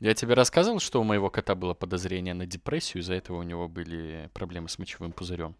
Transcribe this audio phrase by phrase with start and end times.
[0.00, 3.68] Я тебе рассказывал, что у моего кота было подозрение на депрессию, из-за этого у него
[3.68, 5.56] были проблемы с мочевым пузырем.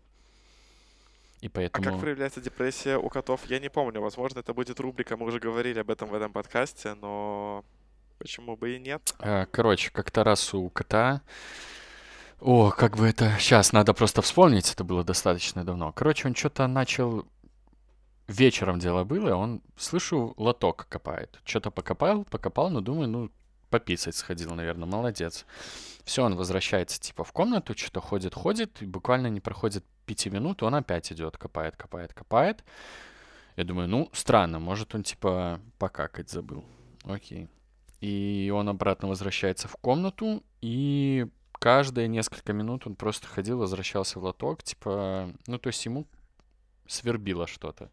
[1.40, 1.88] И поэтому...
[1.88, 4.00] А как проявляется депрессия у котов, я не помню.
[4.00, 7.64] Возможно, это будет рубрика, мы уже говорили об этом в этом подкасте, но
[8.18, 9.14] почему бы и нет?
[9.18, 11.22] А, короче, как-то раз у кота...
[12.40, 13.36] О, как бы это...
[13.40, 15.92] Сейчас надо просто вспомнить, это было достаточно давно.
[15.92, 17.26] Короче, он что-то начал...
[18.28, 21.40] Вечером дело было, он, слышу, лоток копает.
[21.44, 23.30] Что-то покопал, покопал, но думаю, ну,
[23.70, 25.46] пописать сходил, наверное, молодец.
[26.04, 30.62] Все, он возвращается типа в комнату, что-то ходит, ходит, и буквально не проходит пяти минут,
[30.62, 32.64] он опять идет, копает, копает, копает.
[33.56, 36.64] Я думаю, ну, странно, может он типа покакать забыл.
[37.04, 37.48] Окей.
[38.00, 44.24] И он обратно возвращается в комнату, и каждые несколько минут он просто ходил, возвращался в
[44.24, 46.06] лоток, типа, ну, то есть ему
[46.86, 47.90] свербило что-то.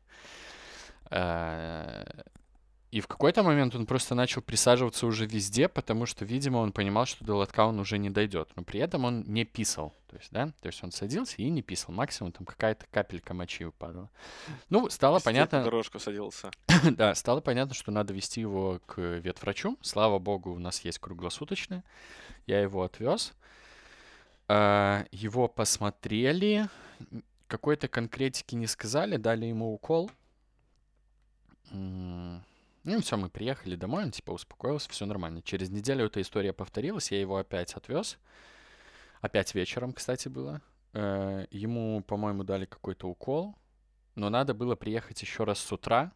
[2.92, 7.06] И в какой-то момент он просто начал присаживаться уже везде, потому что, видимо, он понимал,
[7.06, 8.50] что до лотка он уже не дойдет.
[8.56, 9.94] Но при этом он не писал.
[10.08, 11.94] То есть, да, то есть он садился и не писал.
[11.94, 14.10] Максимум там какая-то капелька мочи упадала.
[14.70, 15.64] Ну, стало Везде понятно...
[15.64, 16.52] дорожку садился.
[16.92, 19.78] да, стало понятно, что надо вести его к ветврачу.
[19.82, 21.84] Слава богу, у нас есть круглосуточное.
[22.48, 23.34] Я его отвез.
[24.48, 26.70] А, его посмотрели.
[27.48, 30.10] Какой-то конкретики не сказали, дали ему укол.
[32.86, 35.42] Ну, все, мы приехали домой, он типа успокоился, все нормально.
[35.42, 38.20] Через неделю эта история повторилась, я его опять отвез.
[39.22, 40.62] Опять вечером, кстати, было.
[40.94, 43.56] Э, Ему, по-моему, дали какой-то укол,
[44.14, 46.12] но надо было приехать еще раз с утра,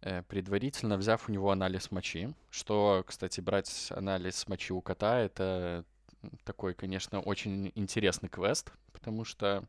[0.00, 2.34] э, предварительно взяв у него анализ мочи.
[2.48, 5.84] Что, кстати, брать анализ мочи у кота, это
[6.44, 9.64] такой, конечно, очень интересный квест, потому что...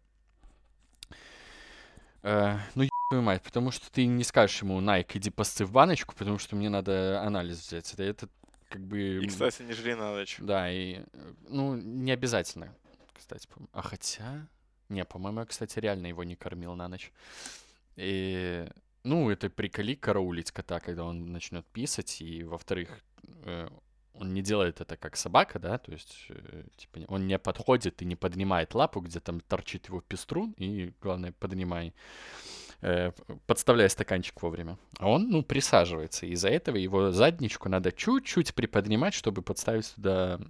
[2.24, 6.16] э, ну, твою мать, потому что ты не скажешь ему, Найк, иди посцы в баночку,
[6.16, 7.94] потому что мне надо анализ взять.
[7.94, 8.30] Это, это
[8.70, 9.20] как бы...
[9.22, 10.38] И, кстати, не жри на ночь.
[10.40, 12.74] Да, и, э, ну, не обязательно,
[13.14, 13.50] кстати.
[13.74, 14.48] А хотя...
[14.88, 17.12] Не, по-моему, я, кстати, реально его не кормил на ночь.
[17.98, 18.66] И,
[19.04, 22.90] ну, это приколи караулить кота, когда он начнет писать, и, во-вторых,
[23.44, 23.68] э,
[24.14, 28.06] он не делает это как собака, да, то есть, э, типа, он не подходит и
[28.06, 31.94] не поднимает лапу, где там торчит его пеструн, и, главное, поднимай,
[32.82, 33.12] э,
[33.48, 34.78] подставляй стаканчик вовремя.
[35.00, 40.46] А он, ну, присаживается, из-за этого его задничку надо чуть-чуть приподнимать, чтобы подставить м,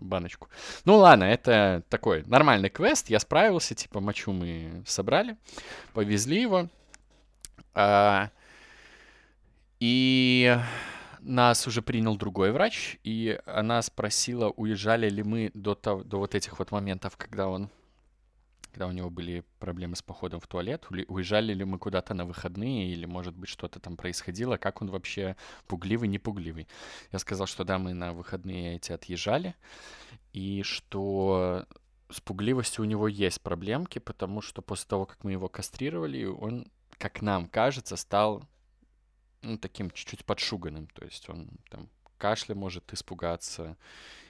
[0.00, 0.48] баночку.
[0.84, 5.36] Ну ладно, это такой нормальный квест, я справился, типа, мочу мы собрали,
[5.92, 6.68] повезли его,
[7.74, 8.30] а,
[9.80, 10.58] и
[11.20, 16.34] нас уже принял другой врач, и она спросила, уезжали ли мы до, того, до вот
[16.34, 17.70] этих вот моментов, когда он,
[18.78, 22.92] когда у него были проблемы с походом в туалет, уезжали ли мы куда-то на выходные,
[22.92, 25.34] или, может быть, что-то там происходило, как он вообще
[25.66, 26.68] пугливый, не пугливый.
[27.10, 29.56] Я сказал, что да, мы на выходные эти отъезжали,
[30.32, 31.66] и что
[32.08, 36.68] с пугливостью у него есть проблемки, потому что после того, как мы его кастрировали, он,
[36.98, 38.44] как нам кажется, стал
[39.42, 40.86] ну, таким чуть-чуть подшуганным.
[40.86, 41.88] То есть он там
[42.18, 43.76] кашля может испугаться,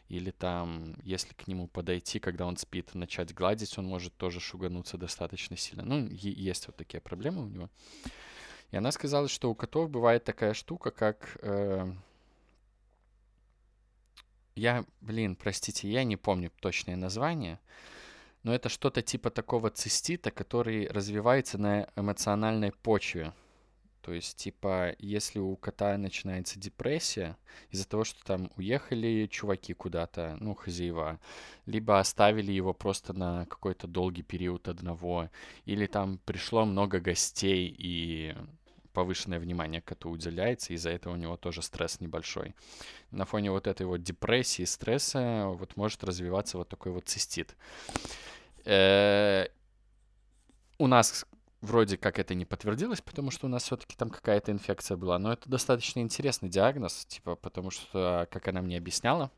[0.08, 4.96] или там, если к нему подойти, когда он спит, начать гладить, он может тоже шугануться
[4.96, 5.84] достаточно сильно.
[5.84, 7.68] Ну, есть вот такие проблемы у него.
[8.70, 11.38] И она сказала, что у котов бывает такая штука, как...
[11.42, 11.92] э,
[14.54, 17.58] Я, блин, простите, я не помню точное название,
[18.42, 23.32] но это что-то типа такого цистита, который развивается на эмоциональной почве.
[24.08, 27.36] То есть, типа, если у кота начинается депрессия
[27.68, 31.20] из-за того, что там уехали чуваки куда-то, ну, хозяева,
[31.66, 35.28] либо оставили его просто на какой-то долгий период одного,
[35.66, 38.34] или там пришло много гостей и
[38.94, 42.54] повышенное внимание коту уделяется, из-за этого у него тоже стресс небольшой.
[43.10, 47.54] На фоне вот этой вот депрессии, стресса вот может развиваться вот такой вот цистит.
[48.64, 49.48] Э,
[50.78, 51.26] У нас
[51.60, 55.18] вроде как это не подтвердилось, потому что у нас все-таки там какая-то инфекция была.
[55.18, 59.30] Но это достаточно интересный диагноз, типа, потому что, как она мне объясняла,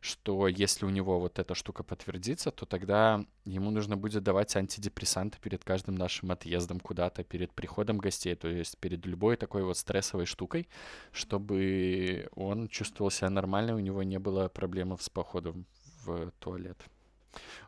[0.00, 5.38] что если у него вот эта штука подтвердится, то тогда ему нужно будет давать антидепрессанты
[5.38, 10.26] перед каждым нашим отъездом куда-то, перед приходом гостей, то есть перед любой такой вот стрессовой
[10.26, 10.68] штукой,
[11.12, 15.66] чтобы он чувствовал себя нормально, у него не было проблем с походом
[16.04, 16.78] в туалет.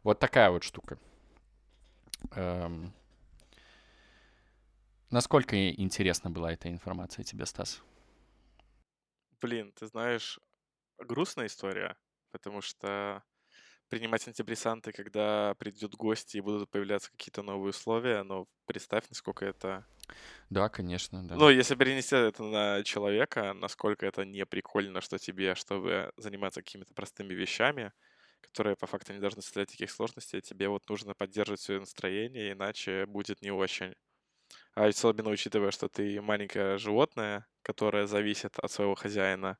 [0.03, 0.99] Вот такая вот штука.
[2.35, 2.93] Эм,
[5.13, 7.83] Насколько интересна была эта информация тебе, Стас?
[9.41, 10.39] Блин, ты знаешь,
[10.99, 11.97] грустная история,
[12.33, 13.25] потому что
[13.89, 19.87] принимать антидепрессанты, когда придет гость и будут появляться какие-то новые условия, но представь, насколько это...
[20.51, 21.39] Да, конечно, да.
[21.39, 26.93] Ну, если перенести это на человека, насколько это не прикольно, что тебе, чтобы заниматься какими-то
[26.95, 27.93] простыми вещами,
[28.43, 33.07] которые по факту не должны составлять таких сложностей, тебе вот нужно поддерживать свое настроение, иначе
[33.07, 33.95] будет не очень.
[34.75, 39.59] А особенно учитывая, что ты маленькое животное, которое зависит от своего хозяина,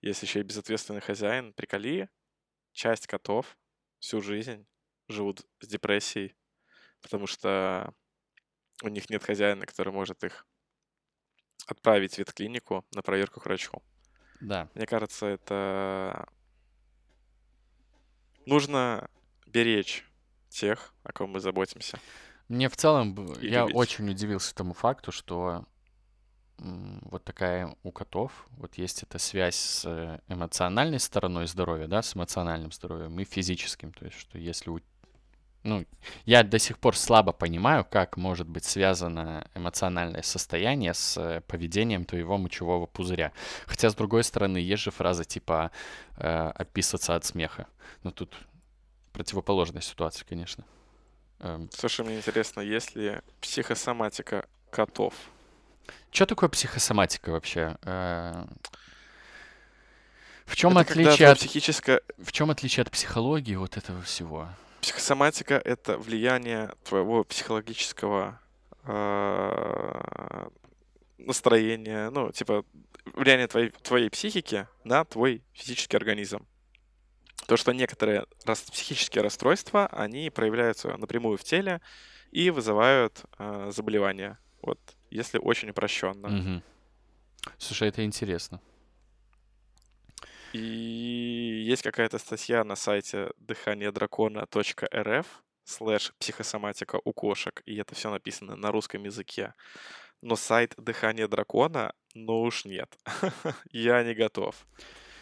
[0.00, 2.08] есть еще и безответственный хозяин, приколи,
[2.72, 3.58] часть котов
[3.98, 4.66] всю жизнь
[5.08, 6.36] живут с депрессией,
[7.00, 7.94] потому что
[8.82, 10.46] у них нет хозяина, который может их
[11.66, 13.82] отправить в ветклинику на проверку к врачу.
[14.40, 14.68] Да.
[14.74, 16.28] Мне кажется, это
[18.46, 19.10] нужно
[19.46, 20.04] беречь
[20.48, 21.98] тех, о ком мы заботимся.
[22.48, 23.76] Мне в целом, я любить.
[23.76, 25.64] очень удивился тому факту, что
[26.58, 32.72] вот такая у котов, вот есть эта связь с эмоциональной стороной здоровья, да, с эмоциональным
[32.72, 34.80] здоровьем и физическим, то есть что если у
[35.64, 35.84] ну,
[36.24, 42.38] я до сих пор слабо понимаю, как может быть связано эмоциональное состояние с поведением твоего
[42.38, 43.32] мочевого пузыря.
[43.66, 45.72] Хотя, с другой стороны, есть же фраза типа
[46.16, 47.66] э, «описаться от смеха».
[48.04, 48.34] Но тут
[49.12, 50.64] противоположная ситуация, конечно.
[51.40, 51.70] Эм.
[51.72, 55.14] Слушай, мне интересно, есть ли психосоматика котов?
[56.10, 57.76] Что такое психосоматика вообще?
[57.82, 58.46] Э,
[60.46, 62.00] в чем это отличие от психическое...
[62.16, 64.48] В чем отличие от психологии вот этого всего?
[64.80, 68.40] Психосоматика— это влияние твоего психологического
[68.84, 70.48] э,
[71.18, 72.64] настроения, ну, типа,
[73.14, 76.46] влияние твоей, твоей психики на твой физический организм.
[77.46, 81.80] То, что некоторые рас, психические расстройства, они проявляются напрямую в теле
[82.30, 84.38] и вызывают э, заболевания.
[84.62, 84.78] Вот,
[85.10, 86.28] если очень упрощенно.
[86.28, 86.62] Угу.
[87.58, 88.60] Слушай, это интересно.
[90.52, 95.26] И есть какая-то статья на сайте дыхание дракона.рф
[95.68, 99.54] слэш психосоматика у кошек, и это все написано на русском языке.
[100.22, 102.98] Но сайт дыхание дракона, ну уж нет.
[103.70, 104.66] Я не готов.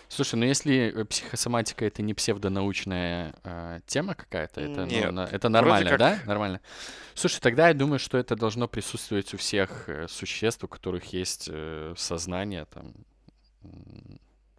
[0.08, 5.12] Слушай, ну если э, психосоматика это не псевдонаучная э, тема какая-то, это, ну, Нет.
[5.12, 5.99] Ну, это нормально, как...
[5.99, 6.19] да?
[6.26, 6.61] Нормально.
[7.14, 11.49] Слушай, тогда я думаю, что это должно присутствовать у всех э, существ, у которых есть
[11.53, 12.94] э, сознание, там,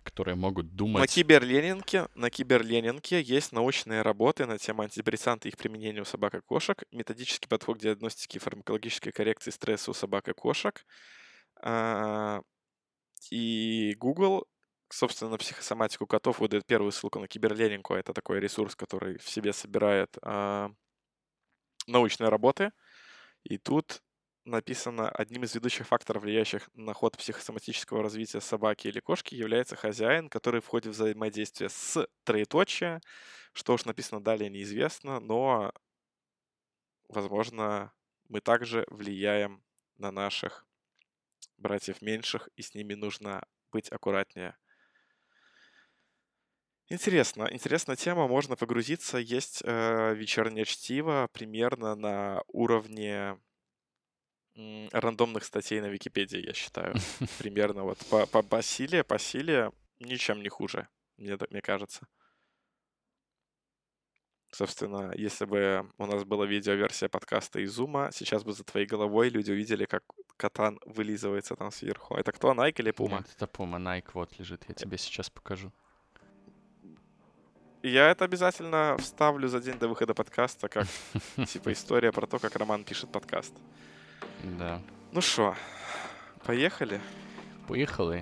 [0.03, 1.01] которые могут думать.
[1.01, 6.35] На киберленинке, на киберленинке есть научные работы на тему антидепрессанта и их применения у собак
[6.35, 10.85] и кошек, методический подход к диагностике и фармакологической коррекции стресса у собак и кошек.
[11.61, 12.41] А,
[13.31, 14.47] и Google
[14.89, 17.94] собственно, на психосоматику котов выдает первую ссылку на киберленинку.
[17.94, 20.69] Это такой ресурс, который в себе собирает э,
[21.88, 22.72] научные работы.
[23.44, 24.01] И тут
[24.45, 30.30] написано, одним из ведущих факторов, влияющих на ход психосоматического развития собаки или кошки, является хозяин,
[30.30, 33.01] который входит в взаимодействие с троеточие.
[33.54, 35.74] Что уж написано далее, неизвестно, но,
[37.10, 37.92] возможно,
[38.30, 39.63] мы также влияем
[39.98, 40.66] на наших
[41.57, 44.56] братьев меньших, и с ними нужно быть аккуратнее.
[46.89, 49.18] Интересно, интересная тема, можно погрузиться.
[49.18, 53.38] Есть э, вечернее чтиво примерно на уровне
[54.56, 56.95] м, рандомных статей на Википедии, я считаю.
[57.39, 60.88] Примерно вот по, по, силе, по силе ничем не хуже,
[61.18, 62.07] мне, мне кажется.
[64.50, 69.28] Собственно, если бы у нас была видеоверсия подкаста из Зума, сейчас бы за твоей головой
[69.28, 70.04] люди увидели, как
[70.38, 72.16] катан вылизывается там сверху.
[72.16, 73.18] Это кто, Nike или Puma?
[73.18, 75.74] Нет, это Puma, Nike вот лежит, я тебе сейчас покажу.
[77.88, 80.88] Я это обязательно вставлю за день до выхода подкаста, как
[81.48, 83.53] типа история про то, как Роман пишет подкаст.
[84.60, 84.82] Да.
[85.13, 85.56] Ну что,
[86.44, 87.00] поехали?
[87.65, 88.22] Поехали.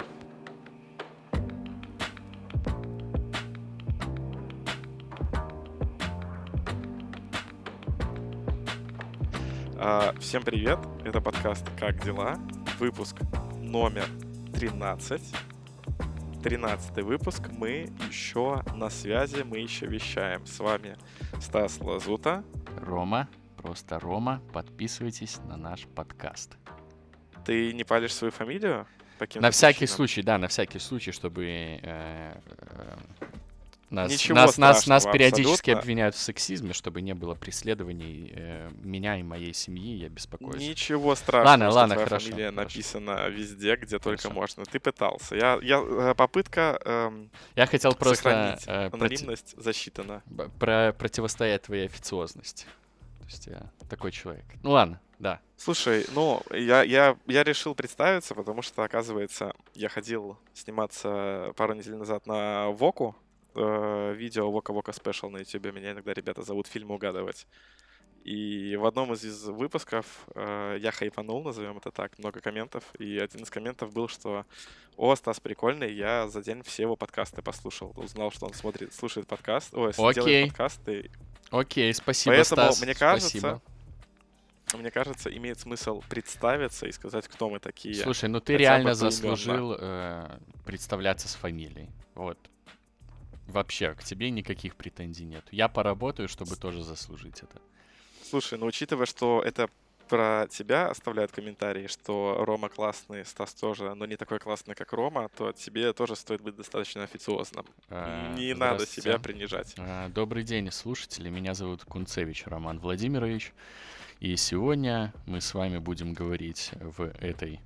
[9.79, 12.37] А, всем привет, это подкаст «Как дела?»,
[12.77, 13.15] выпуск
[13.61, 14.05] номер
[14.53, 15.44] 13.
[16.45, 17.49] 13 выпуск.
[17.49, 20.45] Мы еще на связи, мы еще вещаем.
[20.45, 20.95] С вами
[21.41, 22.43] Стас Лазута.
[22.77, 24.43] Рома, просто Рома.
[24.53, 26.55] Подписывайтесь на наш подкаст.
[27.45, 28.85] Ты не палишь свою фамилию?
[29.33, 29.95] на всякий причинам?
[29.95, 32.97] случай, да, на всякий случай, чтобы э, э,
[33.89, 35.79] нас, Ничего нас, нас, нас периодически абсолютно.
[35.79, 40.61] обвиняют в сексизме, чтобы не было преследований э, меня и моей семьи, я беспокоюсь.
[40.61, 42.61] Ничего страшного, ладно, что ладно, твоя хорошо, фамилия хорошо.
[42.61, 43.99] написана везде, где хорошо.
[43.99, 44.65] только можно.
[44.65, 45.35] Ты пытался.
[45.35, 48.57] Я, я э, попытка эм, Я хотел просто...
[48.65, 49.63] Э, анонимность проти...
[49.63, 50.23] засчитана.
[50.59, 52.65] Про противостоять твоей официозности.
[53.19, 54.45] То есть я такой человек.
[54.63, 55.39] Ну ладно, да.
[55.57, 61.95] Слушай, ну, я, я, я решил представиться, потому что, оказывается, я ходил сниматься пару недель
[61.95, 63.15] назад на Воку,
[63.55, 65.73] э, видео Вока Вока Special на YouTube.
[65.73, 67.47] Меня иногда ребята зовут фильм угадывать.
[68.25, 72.83] И в одном из, выпусков э, я хайпанул, назовем это так, много комментов.
[72.97, 74.47] И один из комментов был, что
[74.97, 77.93] «О, Стас прикольный, я за день все его подкасты послушал».
[77.95, 80.13] Узнал, что он смотрит, слушает подкаст, ой, Окей.
[80.13, 81.11] делает подкасты.
[81.51, 82.81] Окей, спасибо, Поэтому, Стас.
[82.81, 83.61] мне кажется, спасибо.
[84.73, 87.93] мне кажется, имеет смысл представиться и сказать, кто мы такие.
[87.93, 91.91] Слушай, ну ты хотя реально заслужил э, представляться с фамилией.
[92.15, 92.39] Вот.
[93.47, 95.45] Вообще, к тебе никаких претензий нет.
[95.51, 97.61] Я поработаю, чтобы тоже заслужить это.
[98.23, 99.69] Слушай, ну учитывая, что это
[100.07, 105.29] про тебя оставляют комментарии, что Рома классный, Стас тоже, но не такой классный, как Рома,
[105.35, 107.65] то тебе тоже стоит быть достаточно официозным.
[107.89, 109.73] А, не надо себя принижать.
[109.77, 111.29] А, Добрый день, слушатели.
[111.29, 113.53] Меня зовут Кунцевич Роман Владимирович.
[114.19, 117.59] И сегодня мы с вами будем говорить в этой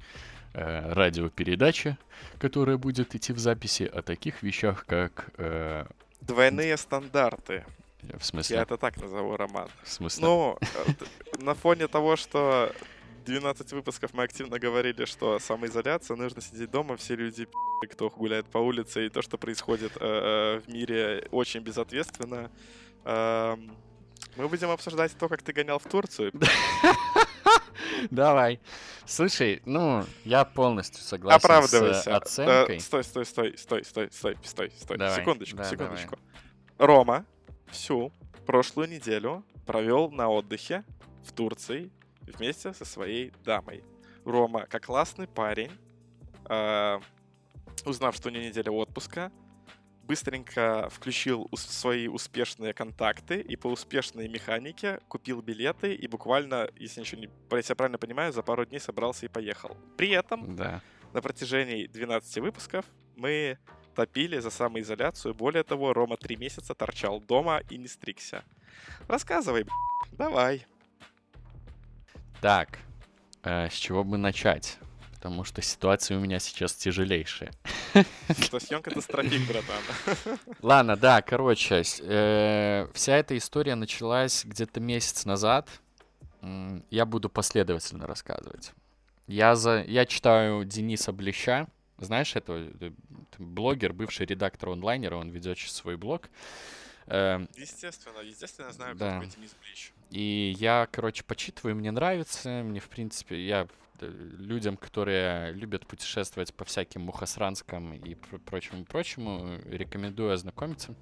[0.53, 1.97] э, радиопередаче,
[2.39, 5.29] которая будет идти в записи, о таких вещах, как...
[5.37, 5.85] э,
[6.21, 7.65] Двойные стандарты.
[8.01, 8.57] в Я смысле?
[8.57, 9.67] это так назову, Роман.
[9.83, 10.23] В смысле?
[10.25, 10.93] Ну, э,
[11.43, 12.71] на фоне того, что
[13.25, 17.47] 12 выпусков мы активно говорили, что самоизоляция, нужно сидеть дома, все люди,
[17.91, 22.49] кто гуляет по улице, и то, что происходит э, э, в мире, очень безответственно.
[23.05, 23.71] Эм,
[24.35, 26.31] Мы будем обсуждать то, как ты гонял в Турцию.
[28.11, 28.59] Давай.
[29.05, 32.09] Слушай, ну, я полностью согласен с Оправдывайся.
[32.09, 32.79] э, Э, оценкой.
[32.79, 34.97] Стой, стой, стой, стой, стой, стой, стой, стой.
[34.97, 36.19] Давай, Секундочку, да, секундочку.
[36.77, 37.25] Рома
[37.71, 38.11] всю
[38.45, 40.83] прошлую неделю провел на отдыхе
[41.23, 43.83] в Турции вместе со своей дамой.
[44.25, 45.71] Рома, как классный парень,
[46.49, 46.99] э,
[47.85, 49.31] узнав, что у него неделя отпуска,
[50.09, 57.21] быстренько включил свои успешные контакты и по успешной механике купил билеты и буквально, если ничего
[57.21, 59.77] не, если я правильно понимаю, за пару дней собрался и поехал.
[59.97, 60.81] При этом Да.
[61.13, 62.85] на протяжении 12 выпусков
[63.15, 63.59] мы
[63.93, 65.35] топили за самоизоляцию.
[65.35, 68.43] Более того, Рома три месяца торчал дома и не стригся.
[69.07, 70.09] Рассказывай, б***ь.
[70.17, 70.65] давай.
[72.41, 72.79] Так,
[73.43, 74.79] э, с чего бы начать?
[75.13, 77.51] Потому что ситуация у меня сейчас тяжелейшая.
[78.41, 80.37] Что съемка катастрофик, братан.
[80.61, 85.69] Ладно, да, короче, э, вся эта история началась где-то месяц назад.
[86.89, 88.71] Я буду последовательно рассказывать.
[89.27, 91.67] Я, за, я читаю Дениса Блеща.
[91.97, 92.57] Знаешь этого?
[92.79, 92.91] э,
[93.37, 96.29] Блогер, бывший редактор онлайнера, он ведет сейчас свой блог.
[97.07, 99.13] Эм, Естественно, естественно, знаю, кто Да.
[99.15, 99.91] такой Денис Блич.
[100.11, 102.61] И я, короче, почитываю, мне нравится.
[102.63, 103.67] Мне, в принципе, я
[104.01, 110.95] людям, которые любят путешествовать по всяким мухосранскам и пр- прочему-прочему, э, рекомендую ознакомиться.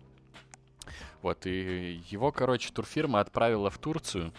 [1.21, 4.33] Вот, и его, короче, турфирма отправила в Турцию,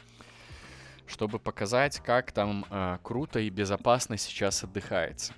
[1.06, 5.34] чтобы показать, как там э, круто и безопасно сейчас отдыхается.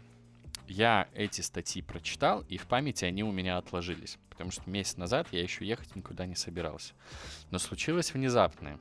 [0.67, 5.27] Я эти статьи прочитал, и в памяти они у меня отложились, потому что месяц назад
[5.33, 6.95] я еще ехать никуда не собирался.
[7.51, 8.79] Но случилось внезапное.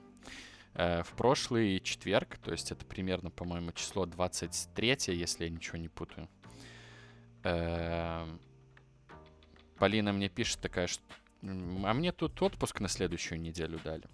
[0.80, 5.90] Э, В прошлый четверг, то есть это примерно, по-моему, число 23, если я ничего не
[5.90, 6.30] путаю,
[7.44, 8.40] эм,
[9.78, 11.04] Полина мне пишет такая, что
[11.42, 14.06] «М, а мне тут отпуск на следующую неделю дали.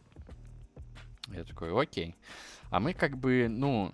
[1.27, 2.15] Я такой, окей.
[2.71, 3.93] А мы как бы, ну,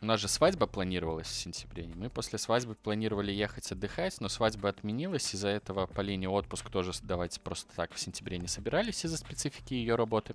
[0.00, 1.90] у нас же свадьба планировалась в сентябре.
[1.94, 5.34] Мы после свадьбы планировали ехать отдыхать, но свадьба отменилась.
[5.34, 9.96] Из-за этого Полине отпуск тоже давать просто так в сентябре не собирались из-за специфики ее
[9.96, 10.34] работы.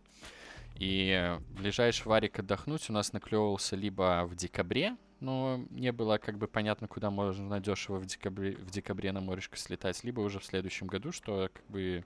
[0.76, 6.48] И ближайший варик отдохнуть у нас наклевывался либо в декабре, но не было как бы
[6.48, 10.88] понятно, куда можно дешево в декабре, в декабре на морешко слетать, либо уже в следующем
[10.88, 12.04] году, что как бы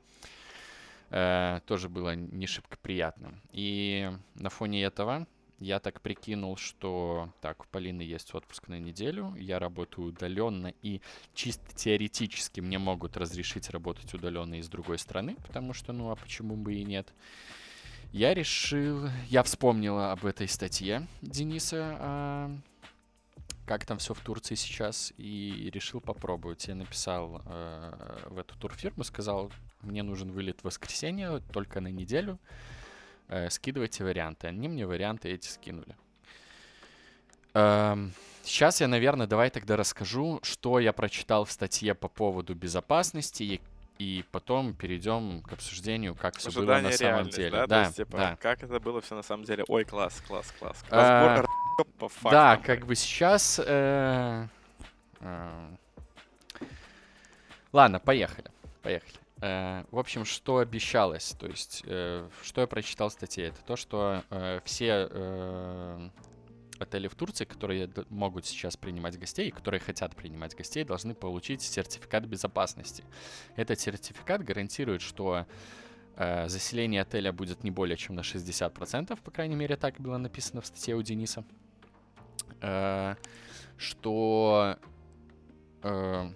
[1.09, 3.33] э, тоже было не шибко приятно.
[3.51, 5.27] И на фоне этого
[5.59, 11.01] я так прикинул, что так, у Полины есть отпуск на неделю, я работаю удаленно, и
[11.33, 16.55] чисто теоретически мне могут разрешить работать удаленно из другой страны, потому что, ну, а почему
[16.55, 17.13] бы и нет?
[18.11, 22.51] Я решил, я вспомнила об этой статье Дениса, а,
[23.67, 26.67] как там все в Турции сейчас, и решил попробовать.
[26.67, 29.51] Я написал э, в эту турфирму, сказал,
[29.81, 32.39] мне нужен вылет в воскресенье, только на неделю.
[33.27, 34.47] Э, скидывайте варианты.
[34.47, 35.95] Они мне варианты эти скинули.
[37.53, 43.43] Эм, сейчас я, наверное, давай тогда расскажу, что я прочитал в статье по поводу безопасности
[43.43, 43.61] и,
[43.99, 47.51] и потом перейдем к обсуждению, как все было на самом деле.
[47.51, 47.67] да?
[47.67, 48.37] Да, есть, типа, да.
[48.37, 49.65] как это было все на самом деле?
[49.67, 50.83] Ой, класс, класс, класс.
[50.89, 51.43] А,
[52.23, 53.61] Да, как бы сейчас...
[53.63, 54.47] э,
[55.19, 55.69] э,
[57.73, 58.49] Ладно, поехали.
[58.81, 59.19] Поехали.
[59.41, 63.75] Э, В общем, что обещалось, то есть, э, что я прочитал в статье, это то,
[63.75, 65.09] что э, все
[66.81, 72.25] отели в Турции, которые могут сейчас принимать гостей которые хотят принимать гостей, должны получить сертификат
[72.25, 73.03] безопасности.
[73.55, 75.45] Этот сертификат гарантирует, что
[76.15, 80.61] э, заселение отеля будет не более чем на 60%, по крайней мере, так было написано
[80.61, 81.43] в статье у Дениса.
[82.61, 83.15] Э,
[83.77, 84.77] что...
[85.83, 86.29] э,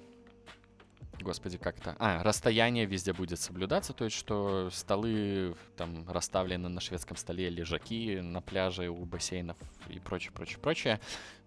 [1.24, 1.96] господи, как-то...
[2.00, 8.20] А, расстояние везде будет соблюдаться, то есть, что столы там расставлены на шведском столе, лежаки
[8.20, 9.58] на пляже, у бассейнов
[9.90, 11.00] и прочее, прочее, прочее.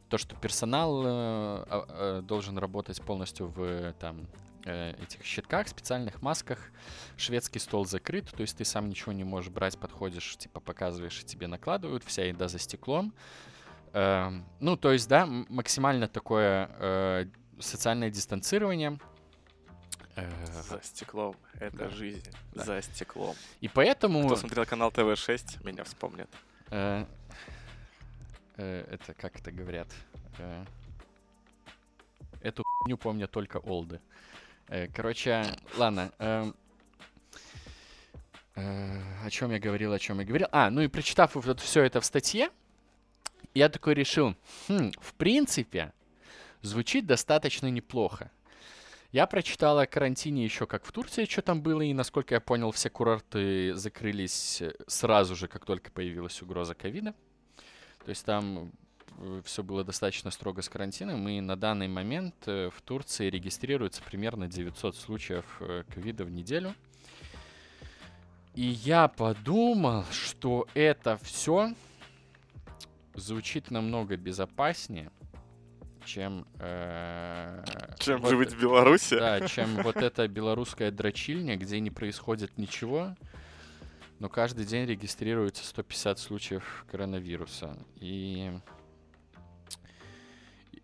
[0.08, 4.26] То, что персонал э, э, должен работать полностью в там
[4.64, 6.58] э, этих щитках, специальных масках.
[7.16, 11.24] Шведский стол закрыт, то есть ты сам ничего не можешь брать, подходишь, типа показываешь, и
[11.24, 13.14] тебе накладывают, вся еда за стеклом.
[13.92, 17.26] Эм, ну, то есть, да, максимально такое э,
[17.58, 18.98] социальное дистанцирование.
[20.16, 21.36] Э, За стеклом.
[21.54, 21.88] Это Да.
[21.90, 22.28] жизнь.
[22.54, 22.64] Да.
[22.64, 23.36] За стеклом.
[23.60, 24.24] И поэтому...
[24.26, 26.28] Кто смотрел канал ТВ-6, меня вспомнит.
[26.70, 27.04] э,
[28.56, 29.88] э, это как это говорят?
[30.38, 30.64] Э,
[32.40, 34.00] эту хуйню помнят только олды.
[34.94, 35.44] Короче,
[35.76, 36.10] ладно.
[36.18, 36.56] эм,
[38.56, 40.48] о чем я говорил, о чем я говорил?
[40.50, 42.50] А, ну и прочитав вот все это в статье,
[43.54, 44.34] я такой решил,
[44.66, 45.92] хм, в принципе,
[46.62, 48.30] звучит достаточно неплохо.
[49.16, 52.70] Я прочитал о карантине еще как в Турции, что там было, и, насколько я понял,
[52.70, 57.14] все курорты закрылись э, сразу же, как только появилась угроза ковида.
[58.04, 58.72] То есть там
[59.42, 64.48] все было достаточно строго с карантином, и на данный момент э, в Турции регистрируется примерно
[64.48, 66.74] 900 случаев э, ковида в неделю.
[68.54, 71.72] И я подумал, что это все
[73.14, 75.10] звучит намного безопаснее,
[76.06, 76.46] чем...
[76.58, 77.64] э,
[77.98, 79.18] Чем вот- жить в Беларуси?
[79.18, 83.14] да, чем вот эта белорусская дрочильня, где не происходит ничего,
[84.18, 87.76] но каждый день регистрируется 150 случаев коронавируса.
[87.96, 88.50] И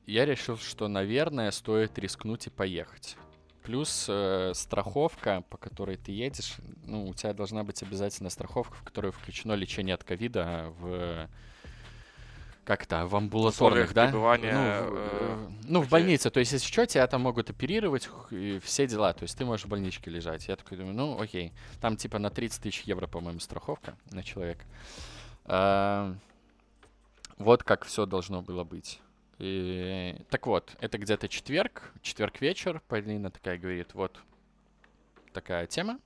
[0.06, 3.16] я решил, что, наверное, стоит рискнуть и поехать.
[3.62, 8.82] Плюс э, страховка, по которой ты едешь, ну, у тебя должна быть обязательно страховка, в
[8.82, 11.28] которой включено лечение от ковида в
[12.64, 14.06] как это, в амбулаторных, да?
[14.06, 16.30] пребывания, ну, в, э, э, ну, в больнице.
[16.30, 19.12] То есть, если что, тебя там могут оперировать, и все дела.
[19.12, 20.46] То есть, ты можешь в больничке лежать.
[20.46, 21.52] Я такой думаю, ну, окей.
[21.80, 24.64] Там типа на 30 тысяч евро, по-моему, страховка на человека.
[25.44, 26.14] А,
[27.38, 29.00] Вот как все должно было быть.
[29.38, 32.80] И, так вот, это где-то четверг, четверг вечер.
[32.86, 34.16] Полина такая говорит, вот
[35.32, 35.98] такая тема.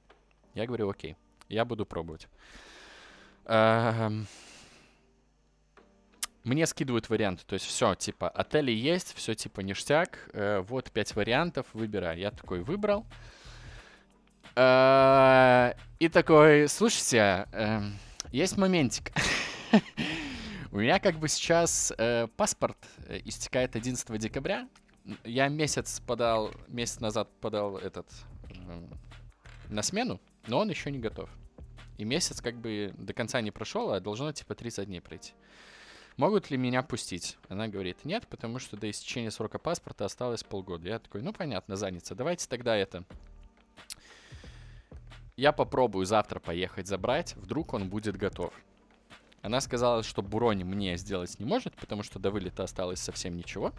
[0.54, 1.16] Я говорю, окей,
[1.50, 2.28] я буду пробовать.
[3.44, 4.26] Ам,
[6.46, 11.16] Мне скидывают варианты, то есть все, типа, отели есть, все типа ништяк, э, вот пять
[11.16, 12.20] вариантов, выбирай.
[12.20, 13.04] Я такой выбрал.
[14.54, 17.98] Э, И такой, слушайте, эм,
[18.30, 19.10] есть моментик.
[20.70, 22.78] У меня как бы сейчас э, паспорт
[23.08, 24.68] э, истекает 11 декабря.
[25.24, 28.06] Я месяц подал, месяц назад подал этот
[28.50, 28.88] эм,
[29.68, 31.28] на смену, но он еще не готов.
[31.98, 35.32] И месяц как бы до конца не прошел, а должно типа 30 дней пройти.
[36.16, 37.36] Могут ли меня пустить?
[37.50, 40.88] Она говорит, нет, потому что до истечения срока паспорта осталось полгода.
[40.88, 42.14] Я такой, ну понятно, занято.
[42.14, 43.04] Давайте тогда это.
[45.36, 48.54] Я попробую завтра поехать забрать, вдруг он будет готов.
[49.42, 53.74] Она сказала, что бронь мне сделать не может, потому что до вылета осталось совсем ничего.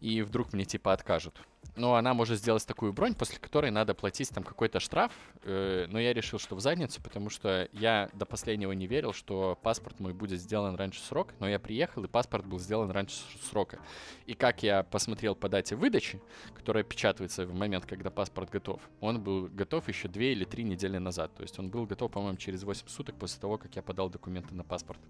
[0.00, 1.40] И вдруг мне типа откажут.
[1.76, 5.12] Но она может сделать такую бронь, после которой надо платить там какой-то штраф.
[5.42, 9.56] э, но я решил, что в задницу, потому что я до последнего не верил, что
[9.62, 11.34] паспорт мой будет сделан раньше срока.
[11.38, 13.16] Но я приехал, и паспорт был сделан раньше
[13.48, 13.78] срока.
[14.26, 16.20] И как я посмотрел по дате выдачи,
[16.54, 20.98] которая печатается в момент, когда паспорт готов, он был готов еще две или три недели
[20.98, 21.32] назад.
[21.34, 24.54] То есть он был готов, по-моему, через 8 суток после того, как я подал документы
[24.54, 25.00] на паспорт.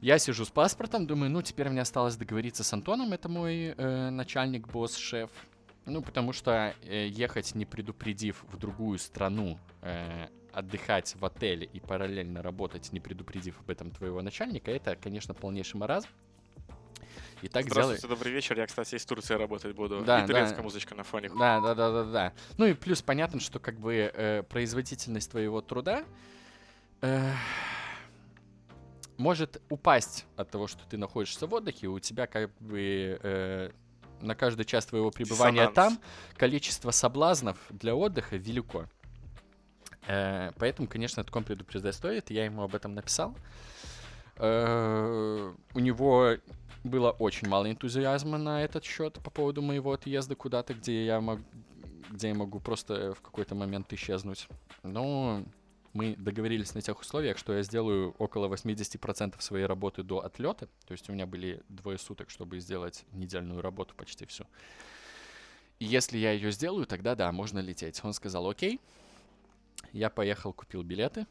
[0.00, 4.10] Я сижу с паспортом, думаю, ну, теперь мне осталось договориться с Антоном, это мой э,
[4.10, 5.30] начальник, босс, шеф.
[5.86, 11.80] Ну, потому что э, ехать, не предупредив в другую страну, э, отдыхать в отеле и
[11.80, 16.08] параллельно работать, не предупредив об этом твоего начальника, это, конечно, полнейший маразм.
[17.42, 17.70] И так делай...
[17.70, 18.58] Здравствуйте, добрый вечер.
[18.58, 20.02] Я, кстати, из Турции работать буду.
[20.04, 20.62] Да, И турецкая да.
[20.62, 21.28] музычка на фоне.
[21.28, 22.32] Да, да, да, да, да.
[22.56, 26.04] Ну и плюс понятно, что как бы э, производительность твоего труда
[27.00, 27.32] э,
[29.18, 33.70] может упасть от того, что ты находишься в отдыхе, у тебя как бы э,
[34.20, 35.74] на каждый час твоего пребывания Диссонанс.
[35.74, 35.98] там
[36.36, 38.86] количество соблазнов для отдыха велико.
[40.06, 42.30] Э, поэтому, конечно, о таком предупреждать стоит.
[42.30, 43.34] Я ему об этом написал.
[44.36, 46.36] Э, у него
[46.84, 51.40] было очень мало энтузиазма на этот счет по поводу моего отъезда куда-то, где я, мог,
[52.10, 54.48] где я могу просто в какой-то момент исчезнуть.
[54.84, 55.44] Ну,
[55.92, 60.68] мы договорились на тех условиях, что я сделаю около 80% своей работы до отлета.
[60.86, 64.44] То есть у меня были двое суток, чтобы сделать недельную работу почти всю.
[65.78, 68.00] И если я ее сделаю, тогда да, можно лететь.
[68.04, 68.80] Он сказал, окей.
[69.92, 71.26] Я поехал, купил билеты.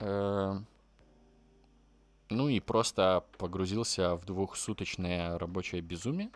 [0.00, 0.58] Э,
[2.28, 6.30] ну и просто погрузился в двухсуточное рабочее безумие.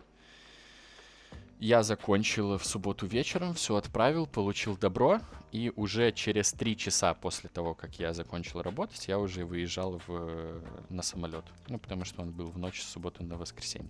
[1.59, 7.49] Я закончил в субботу вечером, все отправил, получил добро, и уже через три часа после
[7.49, 11.45] того, как я закончил работать, я уже выезжал в, на самолет.
[11.67, 13.89] Ну, потому что он был в ночь с субботы на воскресенье.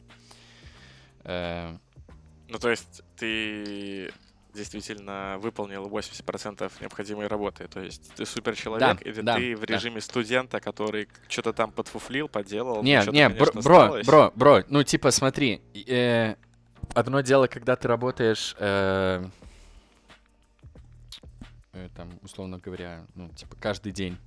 [1.23, 1.77] Э,
[2.49, 4.11] ну, то есть ты
[4.53, 7.67] действительно выполнил 80% необходимой работы.
[7.67, 10.01] То есть ты супер человек, да, или да, ты в режиме да.
[10.01, 12.83] студента, который что-то там подфуфлил, поделал.
[12.83, 16.35] Не, не, бро, бро, бро, бро, ну типа смотри, э,
[16.93, 19.25] одно дело, когда ты работаешь, э,
[21.73, 24.17] э, там, условно говоря, ну типа каждый день,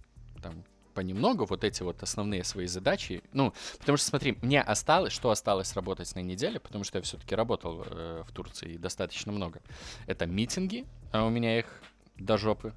[0.43, 0.65] там
[0.97, 3.23] понемногу вот эти вот основные свои задачи.
[3.33, 7.35] Ну, потому что, смотри, мне осталось, что осталось работать на неделе, потому что я все-таки
[7.35, 9.61] работал э, в Турции достаточно много.
[10.07, 11.67] Это митинги, а у меня их
[12.17, 12.73] до жопы.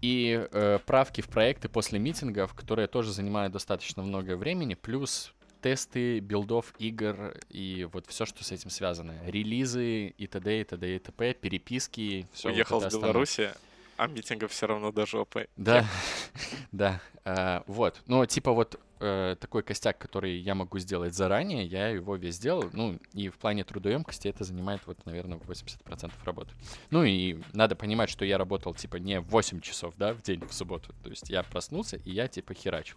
[0.00, 6.18] И э, правки в проекты после митингов, которые тоже занимают достаточно много времени, плюс тесты
[6.18, 9.14] билдов игр и вот все, что с этим связано.
[9.26, 10.60] Релизы и т.д.
[10.60, 10.96] и т.д.
[10.96, 12.26] и т.п., переписки.
[12.32, 13.52] Все Уехал вот в Беларуси,
[13.96, 15.48] а митингов все равно до жопы.
[15.56, 15.86] Да,
[16.72, 18.02] да, а, вот.
[18.06, 22.68] Но типа вот э, такой костяк, который я могу сделать заранее, я его весь сделал.
[22.72, 26.52] Ну, и в плане трудоемкости это занимает вот, наверное, 80% работы.
[26.90, 30.52] Ну и надо понимать, что я работал типа не 8 часов, да, в день в
[30.52, 30.92] субботу.
[31.02, 32.96] То есть я проснулся, и я типа херачил.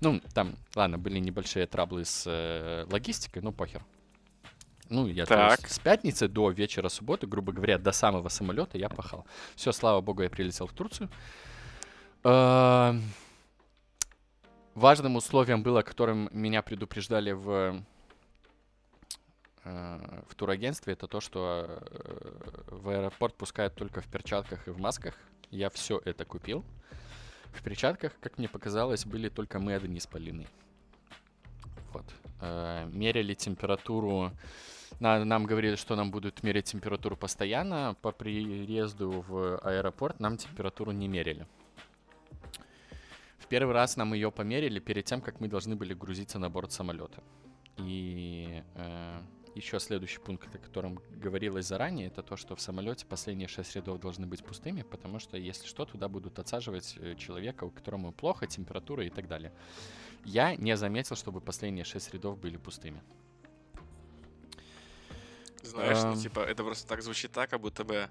[0.00, 3.82] Ну, там, ладно, были небольшие траблы с э, логистикой, ну похер.
[4.88, 5.60] Ну, я так.
[5.60, 9.26] Есть, с пятницы до вечера субботы, грубо говоря, до самого самолета я пахал.
[9.54, 11.10] Все, слава богу, я прилетел в Турцию.
[12.24, 12.96] А,
[14.74, 17.82] важным условием было, которым меня предупреждали в
[19.64, 22.30] а, в турагентстве, это то, что э,
[22.68, 25.14] в аэропорт пускают только в перчатках и в масках.
[25.50, 26.64] Я все это купил.
[27.52, 30.08] В перчатках, как мне показалось, были только мы одни с.
[31.92, 32.04] Вот.
[32.40, 34.32] Э, мерили температуру
[35.00, 37.96] на, нам говорили, что нам будут мерить температуру постоянно.
[38.02, 41.46] По приезду в аэропорт нам температуру не мерили.
[43.38, 46.72] В первый раз нам ее померили перед тем, как мы должны были грузиться на борт
[46.72, 47.22] самолета.
[47.76, 49.20] И э,
[49.58, 54.00] еще следующий пункт, о котором говорилось заранее, это то, что в самолете последние шесть рядов
[54.00, 58.46] должны быть пустыми, потому что, если что, туда будут отсаживать э, человека, у которому плохо,
[58.46, 59.52] температура и так далее.
[60.24, 63.02] Я не заметил, чтобы последние шесть рядов были пустыми.
[65.62, 68.08] Знаешь, ну, типа, это просто так звучит так, как будто бы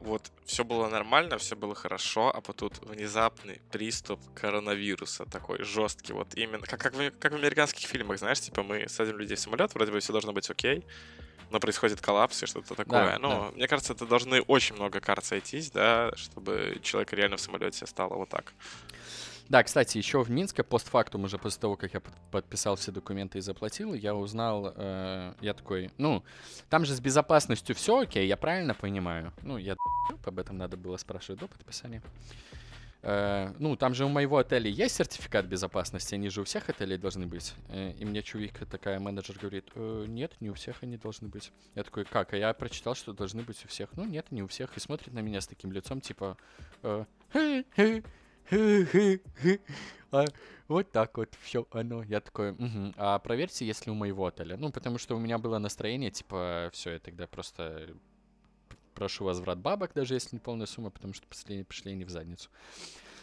[0.00, 6.34] вот все было нормально, все было хорошо, а потом внезапный приступ коронавируса такой жесткий, вот
[6.34, 9.74] именно, как, как, в, как в американских фильмах, знаешь, типа мы садим людей в самолет,
[9.74, 10.84] вроде бы все должно быть окей,
[11.50, 13.12] но происходит коллапс и что-то такое.
[13.12, 13.50] Да, ну, да.
[13.54, 18.14] мне кажется, это должны очень много карт сойтись, да, чтобы человек реально в самолете стало
[18.14, 18.54] вот так.
[19.52, 23.42] Да, кстати, еще в Минске постфактум, уже после того, как я подписал все документы и
[23.42, 26.24] заплатил, я узнал, э, я такой, ну,
[26.70, 29.30] там же с безопасностью все окей, я правильно понимаю?
[29.42, 29.76] Ну, я
[30.24, 32.00] об этом надо было спрашивать до подписания.
[33.02, 36.96] Э, ну, там же у моего отеля есть сертификат безопасности, они же у всех отелей
[36.96, 37.52] должны быть.
[37.68, 41.52] Э, и мне чувика такая менеджер говорит, э, нет, не у всех они должны быть.
[41.74, 42.32] Я такой, как?
[42.32, 43.90] А я прочитал, что должны быть у всех.
[43.96, 44.74] Ну, нет, не у всех.
[44.78, 46.38] И смотрит на меня с таким лицом, типа,
[46.82, 47.04] э,
[50.12, 50.24] а,
[50.68, 52.02] вот так вот все оно.
[52.02, 52.94] Я такой, угу.
[52.96, 54.56] а проверьте, если у моего отеля.
[54.56, 57.94] Ну, потому что у меня было настроение, типа, все, я тогда просто
[58.94, 62.50] прошу возврат бабок, даже если не полная сумма, потому что последние пришли не в задницу.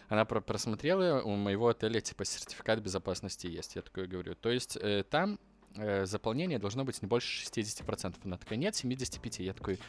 [0.10, 3.76] Она про просмотрела, у моего отеля, типа, сертификат безопасности есть.
[3.76, 4.36] Я такой говорю.
[4.36, 5.40] То есть э, там
[5.76, 8.16] э, заполнение должно быть не больше 60%.
[8.24, 9.44] Она такая, нет, 75%.
[9.44, 9.80] Я такой,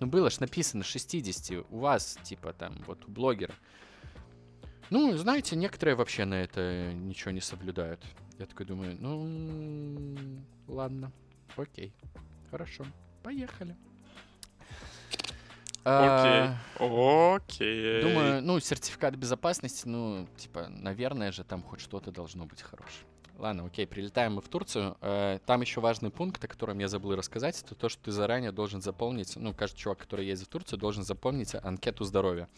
[0.00, 3.54] ну было ж написано 60, у вас, типа, там, вот у блогера.
[4.90, 8.00] Ну, знаете, некоторые вообще на это ничего не соблюдают.
[8.38, 10.16] Я такой думаю, ну,
[10.66, 11.12] ладно,
[11.56, 11.92] окей,
[12.50, 12.86] хорошо,
[13.22, 13.76] поехали.
[15.84, 18.02] Окей, а, окей.
[18.02, 23.04] Думаю, ну, сертификат безопасности, ну, типа, наверное же, там хоть что-то должно быть хорошее.
[23.38, 24.96] Ладно, окей, прилетаем мы в Турцию.
[25.00, 28.50] Э, там еще важный пункт, о котором я забыл рассказать, это то, что ты заранее
[28.50, 32.48] должен заполнить, ну, каждый чувак, который ездит в Турцию, должен заполнить анкету здоровья.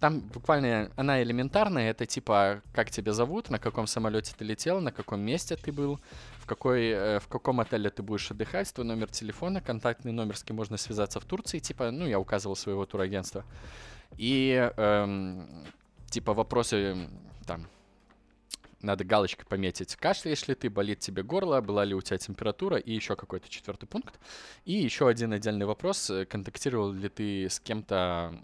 [0.00, 4.92] Там буквально она элементарная, это типа, как тебя зовут, на каком самолете ты летел, на
[4.92, 6.00] каком месте ты был,
[6.38, 10.42] в, какой, э, в каком отеле ты будешь отдыхать, твой номер телефона, контактный номер, с
[10.42, 13.44] кем можно связаться в Турции, типа, ну, я указывал своего турагентства.
[14.16, 15.66] И эм,
[16.10, 17.08] типа вопросы
[17.46, 17.68] там
[18.80, 22.92] надо галочкой пометить, кашляешь ли ты, болит тебе горло, была ли у тебя температура, и
[22.92, 24.18] еще какой-то четвертый пункт.
[24.64, 28.34] И еще один отдельный вопрос, э, контактировал ли ты с кем-то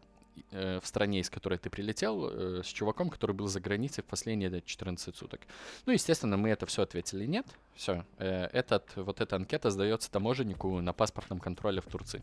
[0.50, 4.06] э, в стране, из которой ты прилетел, э, с чуваком, который был за границей в
[4.06, 5.40] последние 14 суток.
[5.86, 7.46] Ну, естественно, мы это все ответили нет.
[7.74, 8.04] Все.
[8.18, 12.22] Э, этот, вот эта анкета сдается таможеннику на паспортном контроле в Турции.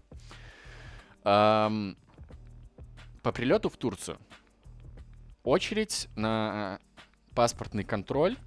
[1.24, 1.96] По
[3.32, 4.18] прилету в Турцию
[5.44, 6.80] очередь на
[7.36, 8.38] паспортный контроль,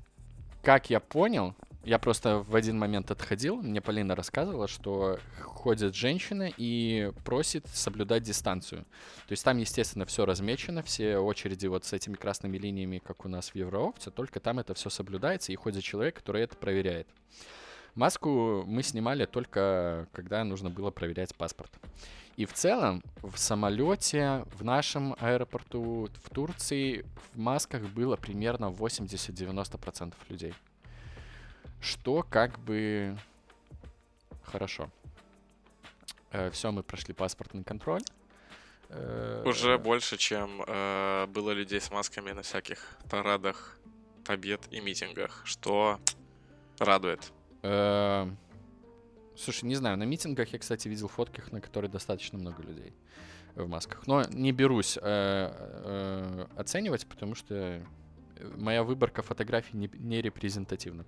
[0.62, 1.54] как я понял,
[1.86, 8.24] я просто в один момент отходил, мне Полина рассказывала, что ходит женщина и просит соблюдать
[8.24, 8.82] дистанцию.
[9.28, 13.28] То есть там, естественно, все размечено, все очереди вот с этими красными линиями, как у
[13.28, 17.06] нас в Евроопте, только там это все соблюдается, и ходит человек, который это проверяет.
[17.94, 21.70] Маску мы снимали только когда нужно было проверять паспорт.
[22.36, 30.14] И в целом в самолете в нашем аэропорту в Турции в масках было примерно 80-90%
[30.28, 30.52] людей.
[31.86, 33.16] Что как бы
[34.42, 34.90] хорошо.
[36.32, 38.02] Э, все, мы прошли паспортный контроль.
[38.88, 43.78] Э, Уже больше, чем э, было людей с масками на всяких парадах,
[44.24, 46.00] побед и митингах, что
[46.80, 47.32] радует.
[47.62, 48.28] Э,
[49.36, 52.92] слушай, не знаю, на митингах я, кстати, видел фотки, на которые достаточно много людей
[53.54, 54.08] в масках.
[54.08, 57.80] Но не берусь э, э, оценивать, потому что
[58.56, 61.04] моя выборка фотографий не, не репрезентативна.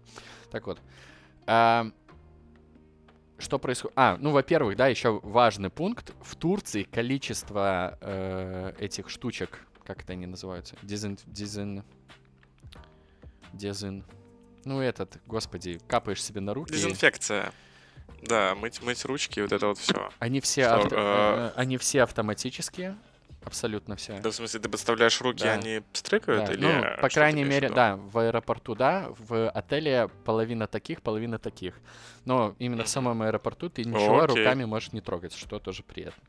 [0.51, 0.81] Так вот.
[1.47, 1.91] А,
[3.39, 3.93] что происходит?
[3.97, 6.13] А, ну, во-первых, да, еще важный пункт.
[6.23, 10.77] В Турции количество э, этих штучек, как это они называются?
[10.83, 11.19] Дизин...
[11.27, 11.85] Дизин...
[13.53, 14.05] Дизин...
[14.65, 16.73] Ну, этот, господи, капаешь себе на руки.
[16.73, 17.53] Дезинфекция.
[18.23, 20.11] Да, мыть, мыть ручки, вот это вот все.
[20.19, 20.97] Они все, что, авто...
[20.97, 21.53] э...
[21.55, 22.97] они все автоматические.
[23.49, 24.21] Абсолютно все.
[24.21, 25.55] Да, в смысле, ты подставляешь руки, да.
[25.55, 26.45] они стрыкают?
[26.45, 26.53] Да.
[26.53, 31.81] Или ну, по крайней мере, да, в аэропорту, да, в отеле половина таких, половина таких.
[32.27, 34.45] Но именно в самом аэропорту ты ничего Окей.
[34.45, 36.23] руками можешь не трогать, что тоже приятно.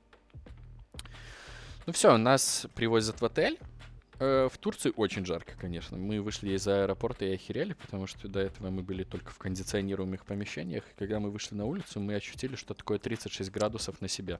[1.87, 3.59] Ну все, нас привозят в отель.
[4.19, 5.97] Э, в Турции очень жарко, конечно.
[5.97, 10.23] Мы вышли из аэропорта и охерели, потому что до этого мы были только в кондиционируемых
[10.23, 10.85] помещениях.
[10.89, 14.39] И когда мы вышли на улицу, мы ощутили, что такое 36 градусов на себе.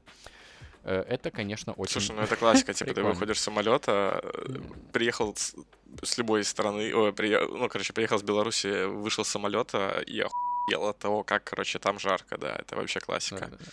[0.84, 1.94] Э, это, конечно, очень...
[1.94, 4.60] Слушай, ну это классика, типа ты выходишь с самолета, э,
[4.92, 5.56] приехал с,
[6.04, 10.90] с любой страны, ой, при, ну, короче, приехал с Беларуси, вышел с самолета и охуел
[10.90, 13.42] от того, как, короче, там жарко, да, это вообще классика.
[13.42, 13.72] Да, да, да.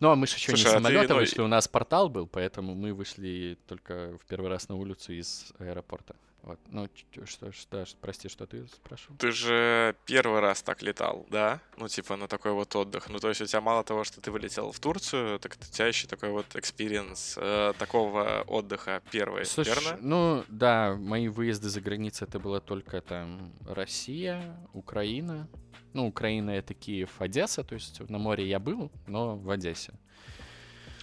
[0.00, 1.20] Ну, а мы же еще Слушай, не самолета а ты, ну...
[1.20, 5.52] вышли, у нас портал был, поэтому мы вышли только в первый раз на улицу из
[5.58, 6.16] аэропорта.
[6.46, 6.60] Вот.
[6.70, 6.88] Ну,
[7.24, 9.16] что, что, прости, что ты спрашивал?
[9.16, 11.60] Ты же первый раз так летал, да?
[11.76, 13.08] Ну, типа, на такой вот отдых.
[13.08, 15.88] Ну, то есть у тебя мало того, что ты вылетел в Турцию, так у тебя
[15.88, 19.98] еще такой вот experience э, такого отдыха первый, Слушай, верно?
[20.00, 25.48] Ну, да, мои выезды за границу это было только там Россия, Украина,
[25.94, 29.94] ну, Украина— это Киев, Одесса, то есть на море я был, но в Одессе.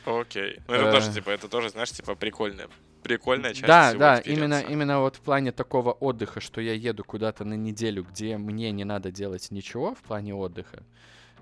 [0.06, 0.60] Окей.
[0.68, 2.70] Ну, это тоже, типа, это тоже, знаешь, типа, прикольная,
[3.04, 7.46] прикольная часть Да, да, именно, именно вот в плане такого отдыха, что я еду куда-то
[7.46, 10.84] на неделю, где мне не надо делать ничего в плане отдыха,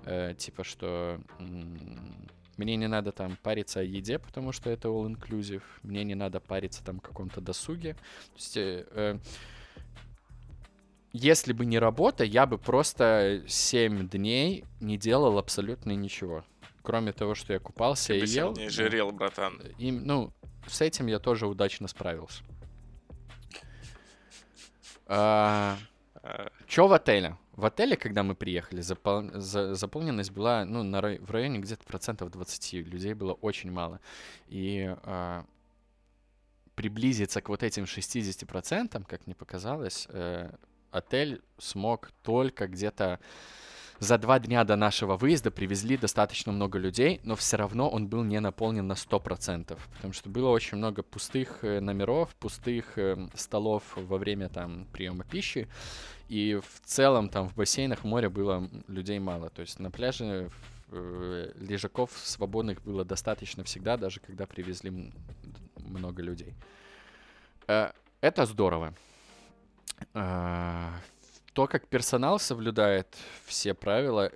[0.04, 1.20] э, типа, что
[2.56, 6.84] мне не надо там париться о еде, потому что это all-inclusive, мне не надо париться
[6.84, 7.94] там каком-то досуге.
[7.94, 9.18] То есть, э, э
[11.14, 16.42] если бы не работа, я бы просто 7 дней не делал абсолютно ничего.
[16.82, 18.54] Кроме того, что я купался Ты и ел.
[18.54, 19.60] не жирел, братан.
[19.78, 20.32] И, ну,
[20.72, 22.42] с этим я тоже удачно справился.
[25.06, 25.76] А.
[26.66, 27.36] Чё в отеле?
[27.52, 29.30] В отеле, когда мы приехали, запол...
[29.34, 29.74] за...
[29.74, 31.00] заполненность была ну, на...
[31.00, 32.72] в районе где-то процентов 20.
[32.74, 34.00] Людей было очень мало.
[34.46, 35.44] И а...
[36.74, 40.50] приблизиться к вот этим 60%, как мне показалось, э
[40.92, 43.18] отель смог только где-то
[44.02, 48.24] за два дня до нашего выезда привезли достаточно много людей, но все равно он был
[48.24, 53.84] не наполнен на 100%, потому что было очень много пустых э, номеров, пустых э, столов
[53.94, 55.68] во время там приема пищи,
[56.28, 60.50] и в целом там в бассейнах в море было людей мало, то есть на пляже
[60.90, 65.12] э, лежаков свободных было достаточно всегда, даже когда привезли
[65.76, 66.54] много людей.
[67.68, 68.94] Э, это здорово.
[71.52, 73.08] То, как персонал соблюдает
[73.46, 74.32] все правила,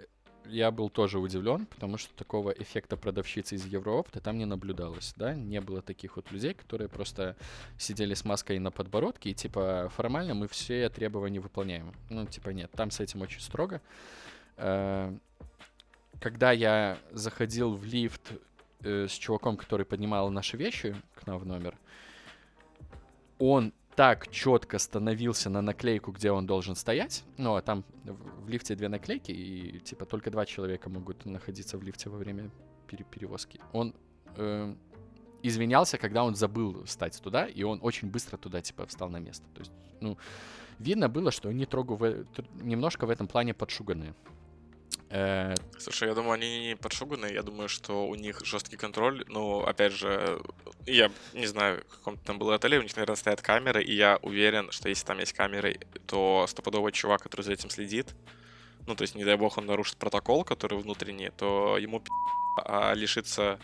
[0.49, 5.35] я был тоже удивлен, потому что такого эффекта продавщицы из Евроопта там не наблюдалось, да,
[5.35, 7.37] не было таких вот людей, которые просто
[7.79, 11.93] сидели с маской на подбородке и типа формально мы все требования выполняем.
[12.11, 13.81] Ну, типа нет, там с этим очень строго.
[14.57, 15.15] А,
[16.21, 18.33] когда я заходил в лифт
[18.83, 21.77] э, с чуваком, который поднимал наши вещи к нам в номер,
[23.39, 27.25] он так четко становился на наклейку, где он должен стоять.
[27.39, 31.83] Ну, а там в лифте две наклейки, и типа только два человека могут находиться в
[31.83, 32.51] лифте во время
[32.87, 33.59] пере- перевозки.
[33.73, 33.95] Он
[34.37, 34.75] э,
[35.43, 39.47] извинялся, когда он забыл встать туда, и он очень быстро туда типа встал на место.
[39.55, 40.19] То есть, ну,
[40.79, 44.15] видно было, что они трогу в- тр- немножко в этом плане подшуганные.
[45.11, 49.65] Э, Слушай, я думаю, они не подшуганы, я думаю, что у них жесткий контроль, но,
[49.65, 50.41] опять же,
[50.85, 54.19] я не знаю, в каком там было отеле, у них, наверное, стоят камеры, и я
[54.23, 58.15] уверен, что если там есть камеры, то стопудовый чувак, который за этим следит,
[58.87, 62.11] ну, то есть, не дай бог, он нарушит протокол, который внутренний, то ему пи***,
[62.65, 63.61] а лишиться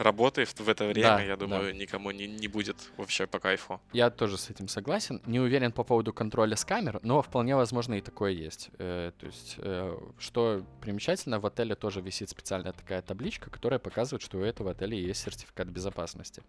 [0.00, 1.46] работы в, это время, Да, я да.
[1.46, 3.80] думаю, никому не, не будет вообще по кайфу.
[3.92, 5.20] Я тоже с этим согласен.
[5.26, 8.70] Не уверен по поводу контроля с камер, но вполне возможно и такое есть.
[8.78, 14.22] Э, то есть, э, что примечательно, в отеле тоже висит специальная такая табличка, которая показывает,
[14.22, 16.42] что у этого отеля есть сертификат безопасности.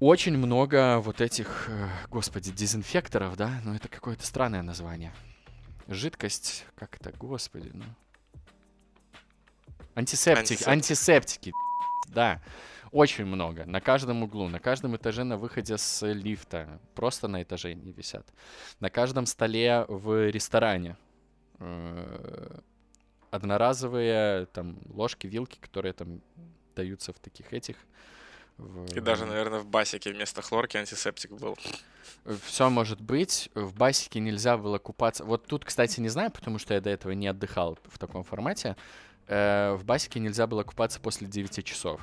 [0.00, 3.60] Очень много вот этих, э, господи, дезинфекторов, да?
[3.64, 5.12] Ну, это какое-то странное название.
[5.88, 7.84] Жидкость, как это, господи, ну...
[9.94, 10.68] Антисептики, Антисептик.
[10.68, 11.52] антисептики,
[12.12, 12.40] да.
[12.92, 13.64] Очень много.
[13.66, 16.80] На каждом углу, на каждом этаже на выходе с лифта.
[16.94, 18.26] Просто на этаже не висят.
[18.80, 20.96] На каждом столе в ресторане.
[21.60, 22.58] Э,
[23.30, 26.20] Одноразовые там ложки, вилки, которые там
[26.74, 27.76] даются в таких этих.
[28.58, 31.56] в- И даже, наверное, в басике вместо хлорки антисептик был.
[32.44, 33.48] все может быть.
[33.54, 35.24] В басике нельзя было купаться.
[35.24, 38.76] Вот тут, кстати, не знаю, потому что я до этого не отдыхал в таком формате.
[39.30, 42.00] Э, В басике нельзя было купаться после 9 часов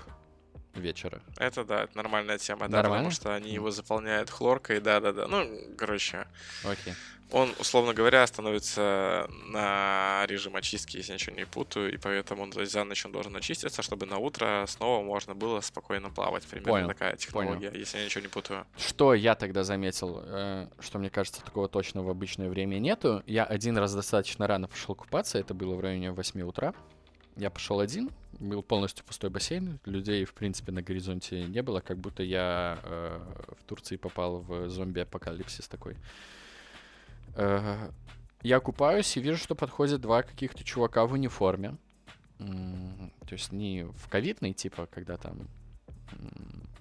[0.73, 1.21] вечера.
[1.37, 3.09] Это да, это нормальная тема, да, Нормально?
[3.09, 5.27] потому что они его заполняют хлоркой, да-да-да.
[5.27, 5.45] Ну,
[5.77, 6.27] короче,
[6.63, 6.93] Окей.
[7.31, 12.53] он, условно говоря, становится на режим очистки, если я ничего не путаю, и поэтому он
[12.53, 16.45] за ночь он должен очиститься, чтобы на утро снова можно было спокойно плавать.
[16.45, 18.65] Примерно Понял, такая технология, если я ничего не путаю.
[18.77, 23.23] Что я тогда заметил, э, что мне кажется, такого точно в обычное время нету.
[23.25, 26.73] Я один раз достаточно рано пошел купаться, это было в районе 8 утра.
[27.37, 31.99] Я пошел один, был полностью пустой бассейн, людей, в принципе, на горизонте не было, как
[31.99, 33.19] будто я э,
[33.59, 35.95] в Турции попал в зомби-апокалипсис такой.
[37.35, 37.91] Э,
[38.41, 41.77] я купаюсь и вижу, что подходят два каких-то чувака в униформе.
[42.37, 45.47] То есть не в ковидный, типа, когда там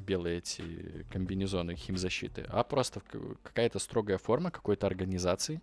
[0.07, 0.63] белые эти
[1.11, 3.01] комбинезоны химзащиты, а просто
[3.43, 5.61] какая-то строгая форма какой-то организации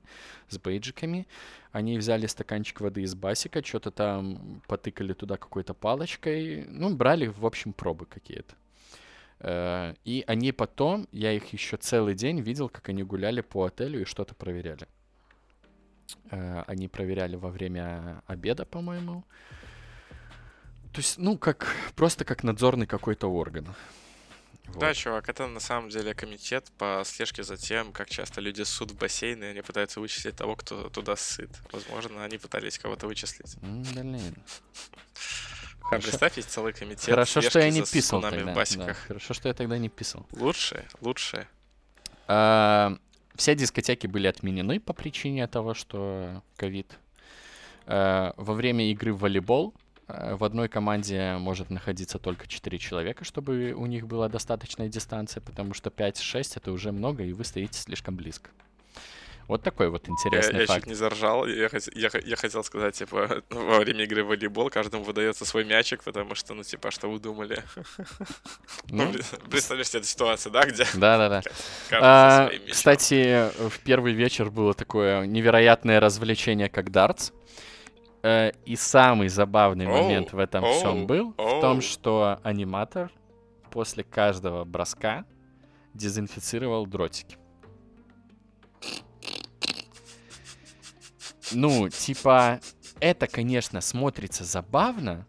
[0.50, 1.26] с бейджиками.
[1.72, 7.46] Они взяли стаканчик воды из басика, что-то там потыкали туда какой-то палочкой, ну, брали, в
[7.46, 8.56] общем, пробы какие-то.
[9.40, 14.02] Э, И они потом, я их еще целый день видел, как они гуляли по отелю
[14.02, 14.88] и что-то проверяли.
[16.32, 19.24] Э, Они проверяли во время обеда, по-моему.
[20.94, 23.66] То есть, ну, как просто как надзорный какой-то орган.
[24.68, 24.96] Да, Вот.
[24.96, 28.98] чувак, это на самом деле комитет по слежке за тем, как часто люди ссут в
[28.98, 31.52] бассейны, и они пытаются вычислить того, кто туда сыт.
[31.72, 33.56] Возможно, они пытались кого-то вычислить.
[33.62, 34.36] Блин.
[35.92, 38.54] А представь, есть целый комитет Хорошо, что я не писал тогда.
[38.54, 40.26] в да, хорошо, что я тогда не писал.
[40.32, 41.48] Лучше, лучше.
[42.28, 42.98] А,
[43.36, 46.98] Все дискотеки были отменены по причине того, что ковид.
[47.86, 49.74] А, Во время игры в волейбол
[50.14, 55.74] в одной команде может находиться только 4 человека, чтобы у них была достаточная дистанция, потому
[55.74, 58.50] что 5-6 это уже много, и вы стоите слишком близко.
[59.48, 60.82] Вот такой вот Я, интересный я факт.
[60.82, 61.46] чуть не заржал.
[61.46, 66.02] Я, я, я хотел сказать, типа, во время игры в волейбол каждому выдается свой мячик,
[66.04, 67.62] потому что, ну, типа, что вы думали?
[68.90, 69.14] Ну, Ну,
[69.50, 71.42] представляешь себе эту ситуацию, да, где Да-да-да.
[71.92, 72.52] А?
[72.72, 77.32] Кстати, в первый вечер было такое невероятное развлечение, как дартс.
[78.24, 83.12] Э, И самый забавный момент в этом всем был в том, что аниматор
[83.70, 85.26] после каждого броска
[85.94, 87.38] дезинфицировал дротики.
[91.52, 92.62] Ну, типа,
[93.00, 95.28] это, конечно, смотрится забавно,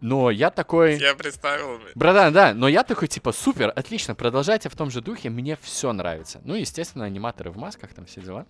[0.00, 0.98] но я такой...
[0.98, 1.80] Я представил.
[1.94, 5.92] Братан, да, но я такой, типа, супер, отлично, продолжайте в том же духе, мне все
[5.92, 6.40] нравится.
[6.44, 8.46] Ну, естественно, аниматоры в масках, там все дела.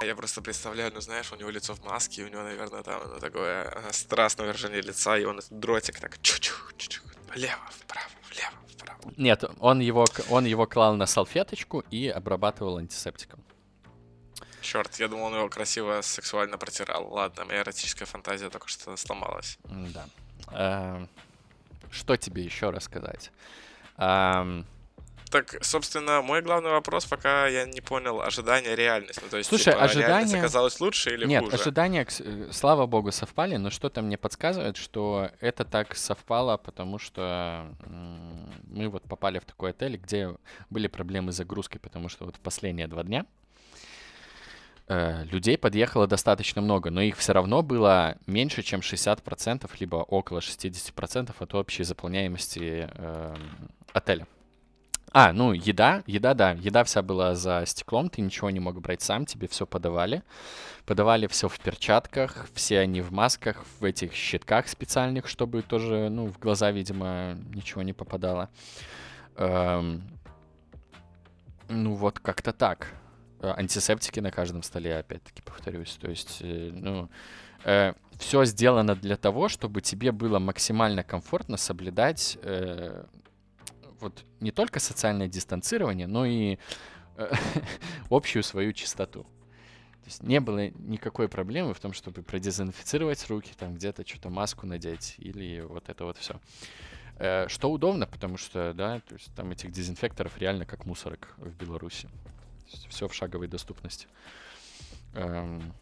[0.00, 2.82] Э, Я просто представляю, ну, знаешь, у него лицо в маске, и у него, наверное,
[2.82, 7.02] там ну, такое э, страстное выражение лица, и он этот дротик так чу-чу, чу-чу,
[7.34, 9.00] влево, вправо, влево, вправо.
[9.16, 13.40] Нет, он его, он его клал на салфеточку и обрабатывал антисептиком.
[14.62, 17.08] Черт, я думал, он его красиво сексуально протирал.
[17.12, 19.58] Ладно, моя эротическая фантазия только что сломалась.
[19.64, 21.08] Да.
[21.90, 23.32] Что тебе еще рассказать?
[25.30, 29.20] Так, собственно, мой главный вопрос, пока я не понял, ожидания, реальность.
[29.22, 30.38] Ну, то есть, Слушай, типа, ожидания...
[30.38, 31.56] оказалась лучше или Нет, хуже?
[31.56, 36.56] ожидания, к с- э, слава богу, совпали, но что-то мне подсказывает, что это так совпало,
[36.56, 37.64] потому что
[38.64, 40.34] мы вот попали в такой отель, где
[40.68, 43.24] были проблемы с загрузкой, потому что вот в последние два дня
[44.88, 50.40] э, людей подъехало достаточно много, но их все равно было меньше, чем 60%, либо около
[50.40, 53.36] 60% от общей заполняемости э,
[53.92, 54.26] отеля.
[55.12, 59.02] А, ну, еда, еда, да, еда вся была за стеклом, ты ничего не мог брать
[59.02, 60.22] сам, тебе все подавали.
[60.86, 66.26] Подавали все в перчатках, все они в масках, в этих щитках специальных, чтобы тоже, ну,
[66.26, 68.50] в глаза, видимо, ничего не попадало.
[69.36, 70.02] Эм,
[71.68, 72.94] ну, вот как-то так.
[73.40, 75.98] Э, Антисептики на каждом столе, опять-таки, повторюсь.
[76.00, 77.08] То есть, э, ну,
[78.16, 83.04] все сделано для того, чтобы тебе было максимально комфортно соблюдать э,
[84.00, 86.58] вот не только социальное дистанцирование, но и
[87.16, 87.32] э,
[88.10, 89.24] общую свою чистоту.
[89.24, 94.66] То есть не было никакой проблемы в том, чтобы продезинфицировать руки, там где-то что-то маску
[94.66, 96.40] надеть или вот это вот все.
[97.48, 102.08] Что удобно, потому что, да, то есть там этих дезинфекторов реально как мусорок в Беларуси.
[102.88, 104.06] Все в шаговой доступности.
[105.12, 105.74] Эм,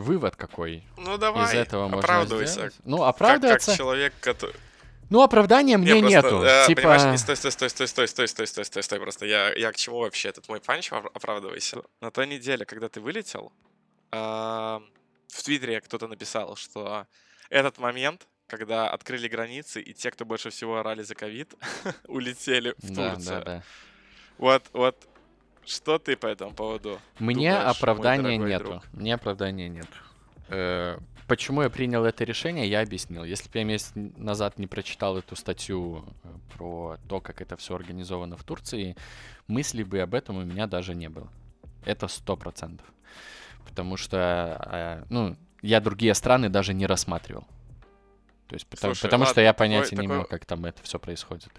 [0.00, 2.52] Вывод какой Ну давай, из этого можно оправдывайся.
[2.52, 2.74] сделать?
[2.84, 3.76] Ну, Как, как оправдываться...
[3.76, 4.56] человек, который...
[5.10, 6.42] Ну, оправдания мне Не, просто, нету.
[6.44, 6.80] э, типа...
[6.82, 9.76] Понимаешь, стой, стой, стой, стой, стой, стой, стой, стой, стой, стой, просто я, я к
[9.76, 10.28] чему вообще?
[10.28, 11.82] Этот мой панч, оп- оправдывайся.
[12.00, 13.52] На той неделе, когда ты вылетел,
[14.12, 14.80] а,
[15.28, 17.06] в Твиттере кто-то написал, что
[17.50, 21.54] этот момент, когда открыли границы, и те, кто больше всего орали за ковид,
[22.06, 23.38] улетели в Да, Турцию.
[23.38, 23.62] да, да.
[24.38, 24.96] Вот, вот,
[25.66, 28.64] что ты по этому поводу Мне думаешь, оправдания нету.
[28.64, 28.82] друг?
[28.92, 29.88] Мне оправдания нет.
[30.48, 30.98] Э,
[31.30, 33.22] Почему я принял это решение, я объяснил.
[33.22, 37.76] Если бы я месяц назад не прочитал эту статью э, про то, как это все
[37.76, 38.96] организовано в Турции,
[39.46, 41.28] мысли бы об этом у меня даже не было.
[41.84, 42.84] Это сто процентов.
[43.64, 47.46] Потому что, э, ну, я другие страны даже не рассматривал.
[48.48, 50.64] То есть потому, Слушай, потому что ладно, я такой- понятия не такой- имел, как там
[50.64, 51.52] это все происходит.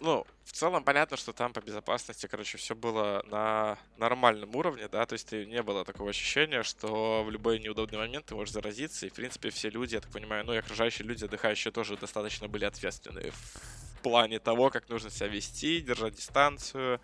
[0.00, 5.06] Ну, в целом понятно, что там по безопасности, короче, все было на нормальном уровне, да,
[5.06, 9.08] то есть не было такого ощущения, что в любой неудобный момент ты можешь заразиться, и,
[9.08, 12.64] в принципе, все люди, я так понимаю, ну и окружающие люди, отдыхающие, тоже достаточно были
[12.64, 17.00] ответственны в плане того, как нужно себя вести, держать дистанцию,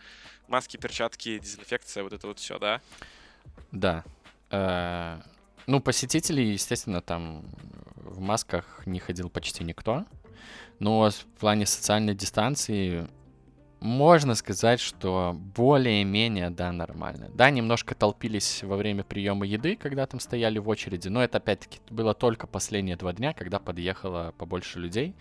[0.47, 2.81] маски, перчатки, дезинфекция, вот это вот все, да?
[3.73, 4.05] Да.
[4.51, 5.19] Э,
[5.67, 7.45] Ну, посетителей, естественно, там
[7.97, 10.05] в масках не ходил почти никто.
[10.79, 13.07] Но в плане социальной дистанции
[13.81, 17.31] можно сказать, что более-менее, да, нормально.
[17.35, 21.81] Да, немножко толпились во время приема еды, когда там стояли в очереди, но это, опять-таки,
[21.91, 25.15] было только последние два дня, когда подъехало побольше людей.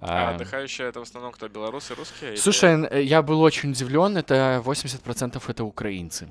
[0.00, 2.30] А А, отдыхающие это в основном кто, белорусы, русские?
[2.30, 6.28] или- Слушай, н- э, я был очень удивлен, это 80% это украинцы.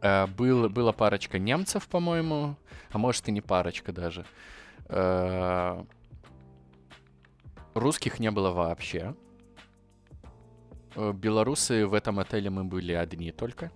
[0.00, 2.56] Э, Был, была парочка немцев, по-моему,
[2.90, 4.24] а может и не парочка даже.
[7.78, 9.14] Русских не было вообще.
[10.94, 13.70] Э, Белорусы в этом отеле мы были одни только.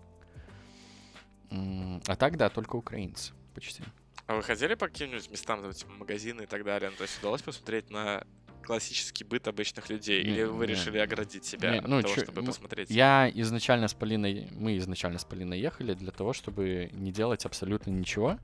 [1.51, 3.83] А так, да, только украинцы почти.
[4.27, 6.91] А вы ходили по каким-нибудь местам, там, типа магазины и так далее?
[6.91, 8.25] Ну, то есть удалось посмотреть на
[8.63, 10.25] классический быт обычных людей?
[10.25, 10.73] Не, Или вы не.
[10.73, 12.91] решили оградить себя Не, от ну, того, чё, чтобы ну, посмотреть?
[12.91, 17.91] Я изначально с Полиной, мы изначально с Полиной ехали для того, чтобы не делать абсолютно
[17.91, 18.39] ничего.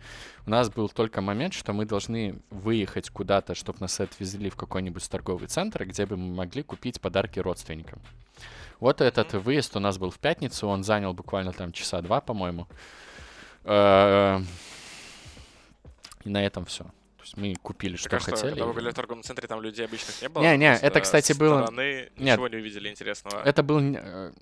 [0.46, 5.08] У нас был только момент, что мы должны выехать куда-то, чтобы нас отвезли в какой-нибудь
[5.08, 8.00] торговый центр, где бы мы могли купить подарки родственникам.
[8.80, 12.68] Вот этот выезд у нас был в пятницу, он занял буквально там часа два, по-моему.
[13.64, 14.40] Э,
[16.24, 16.84] И на этом все.
[17.28, 18.50] Есть мы купили, что Так а что, хотели.
[18.50, 20.42] когда вы были в торговом центре, там людей обычных не было?
[20.42, 22.34] Не, не, Просто это, кстати, было- стороны Нет.
[22.34, 23.42] ничего не увидели интересного.
[23.44, 23.80] Это был...
[23.80, 24.32] э,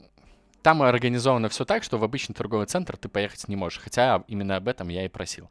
[0.62, 3.78] Там организовано все так, что в обычный торговый центр ты поехать не можешь.
[3.80, 5.50] Хотя именно об этом я и просил.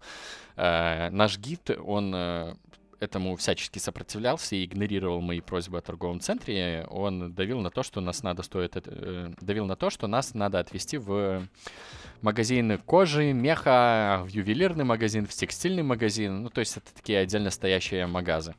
[0.58, 2.56] Э, Наш гид, он э,
[3.00, 6.86] этому всячески сопротивлялся и игнорировал мои просьбы о торговом центре.
[6.90, 8.74] Он давил на то, что нас надо стоит...
[8.76, 11.48] э, Давил на то, что нас надо отвезти в
[12.22, 16.44] магазин кожи, меха, в ювелирный магазин, в текстильный магазин.
[16.44, 18.56] Ну, то есть это такие отдельно стоящие магазы.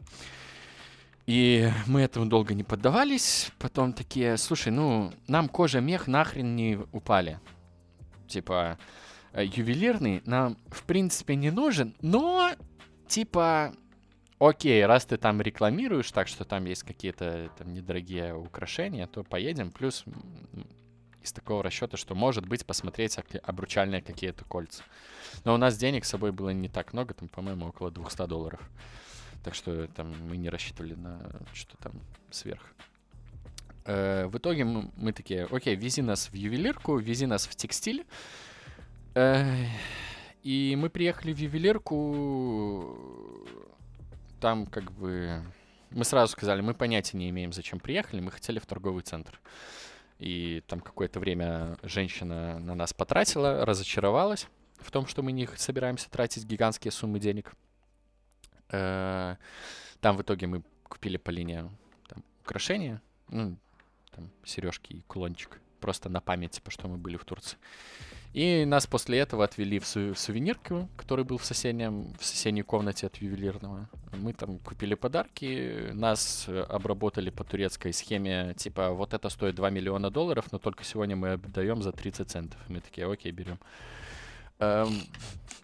[1.27, 3.51] И мы этому долго не поддавались.
[3.59, 7.41] Потом такие, слушай, ну, нам кожа, мех нахрен не упали.
[8.29, 8.79] Типа,
[9.35, 12.53] ювелирный нам, в принципе, не нужен, но,
[13.09, 13.75] типа,
[14.39, 19.71] окей, раз ты там рекламируешь так, что там есть какие-то там недорогие украшения, то поедем.
[19.71, 20.05] Плюс
[21.23, 24.85] из такого расчета, что, может быть, посмотреть обручальные какие-то кольца.
[25.45, 28.61] Но у нас денег с собой было не так много, там, по-моему, около 200 долларов.
[29.45, 31.21] Так что там мы не рассчитывали на
[31.53, 31.93] что там
[32.31, 32.63] сверх.
[33.85, 38.05] Э, в итоге мы, мы такие, окей, вези нас в ювелирку, вези нас в текстиль.
[39.15, 39.67] Э,
[40.43, 42.97] и мы приехали в ювелирку,
[44.41, 45.43] там как бы...
[45.91, 49.41] Мы сразу сказали, мы понятия не имеем, зачем приехали, мы хотели в торговый центр.
[50.19, 56.11] И там какое-то время женщина на нас потратила, разочаровалась в том, что мы не собираемся
[56.11, 57.55] тратить гигантские суммы денег.
[58.71, 59.37] Э,
[60.01, 61.69] там в итоге мы купили по линии
[62.09, 63.57] там, украшения, ну,
[64.11, 67.59] там, сережки и кулончик, просто на память, типа, что мы были в Турции.
[68.37, 72.61] И нас после этого отвели в, су- в сувенирку, который был в, соседнем, в соседней
[72.63, 73.89] комнате от ювелирного.
[74.13, 80.11] Мы там купили подарки, нас обработали по турецкой схеме, типа, вот это стоит 2 миллиона
[80.11, 82.61] долларов, но только сегодня мы отдаем за 30 центов.
[82.69, 83.59] Мы такие, окей, берем.
[84.59, 85.01] Эм,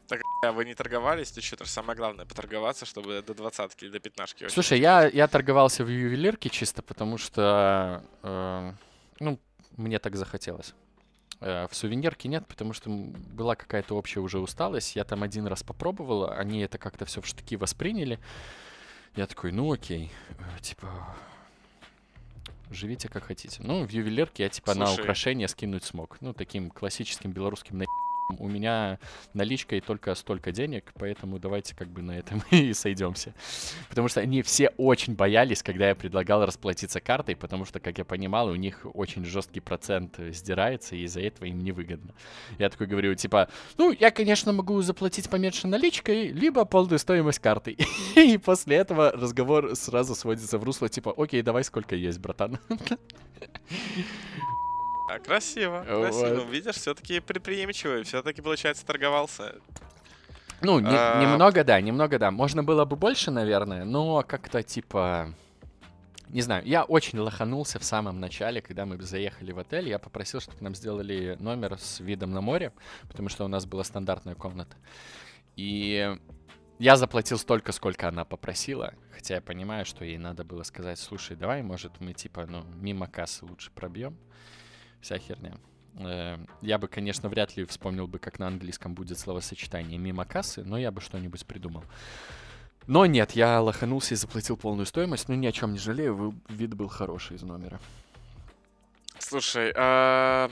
[0.09, 1.31] Так, а вы не торговались?
[1.31, 4.49] Ты что, самое главное, поторговаться, чтобы до двадцатки или до пятнашки.
[4.49, 8.73] Слушай, я, я торговался в ювелирке чисто потому, что, э,
[9.21, 9.39] ну,
[9.77, 10.75] мне так захотелось.
[11.43, 14.95] Э, в сувенирке нет, потому что была какая-то общая уже усталость.
[14.95, 18.21] Я там один раз попробовал, они это как-то все в штыки восприняли.
[19.17, 20.89] Я такой, ну окей, э, типа,
[22.71, 23.61] живите как хотите.
[23.63, 25.01] Ну, в ювелирке я типа на Слушай.
[25.01, 26.17] украшения скинуть смог.
[26.21, 27.85] Ну, таким классическим белорусским на
[28.41, 28.99] у меня
[29.35, 33.35] наличкой только столько денег, поэтому давайте как бы на этом и сойдемся.
[33.89, 38.05] Потому что они все очень боялись, когда я предлагал расплатиться картой, потому что, как я
[38.05, 42.15] понимал, у них очень жесткий процент э, сдирается, и из-за этого им невыгодно.
[42.59, 47.77] Я такой говорю, типа, ну, я, конечно, могу заплатить поменьше наличкой, либо полную стоимость карты.
[48.17, 52.59] И после этого разговор сразу сводится в русло, типа, окей, давай сколько есть, братан.
[55.13, 56.01] А, красиво, Вот.
[56.07, 56.45] красиво.
[56.51, 59.57] Видишь, все-таки предприимчивый, все-таки, получается, торговался.
[60.63, 61.21] Ну, не- А.
[61.21, 62.31] немного, да, немного, да.
[62.31, 65.35] Можно было бы больше, наверное, но как-то типа...
[66.29, 69.89] Не знаю, я очень лоханулся в самом начале, когда мы заехали в отель.
[69.91, 72.73] Я попросил, чтобы нам сделали номер с видом на море,
[73.07, 74.77] потому что у нас была стандартная комната.
[75.57, 76.17] И
[76.79, 81.37] я заплатил столько, сколько она попросила, хотя я понимаю, что ей надо было сказать, слушай,
[81.37, 84.17] давай, может, мы типа, ну, мимо кассы лучше пробьем.
[85.03, 85.59] Вся херня.
[85.99, 90.63] Э, Я бы, конечно, вряд ли вспомнил бы, как на английском будет словосочетание мимо кассы,
[90.65, 91.85] но я бы что-нибудь придумал.
[92.87, 96.75] Но нет, я лоханулся и заплатил полную стоимость, но ни о чем не жалею, вид
[96.75, 97.81] был хороший из номера.
[99.19, 100.51] Слушай, а,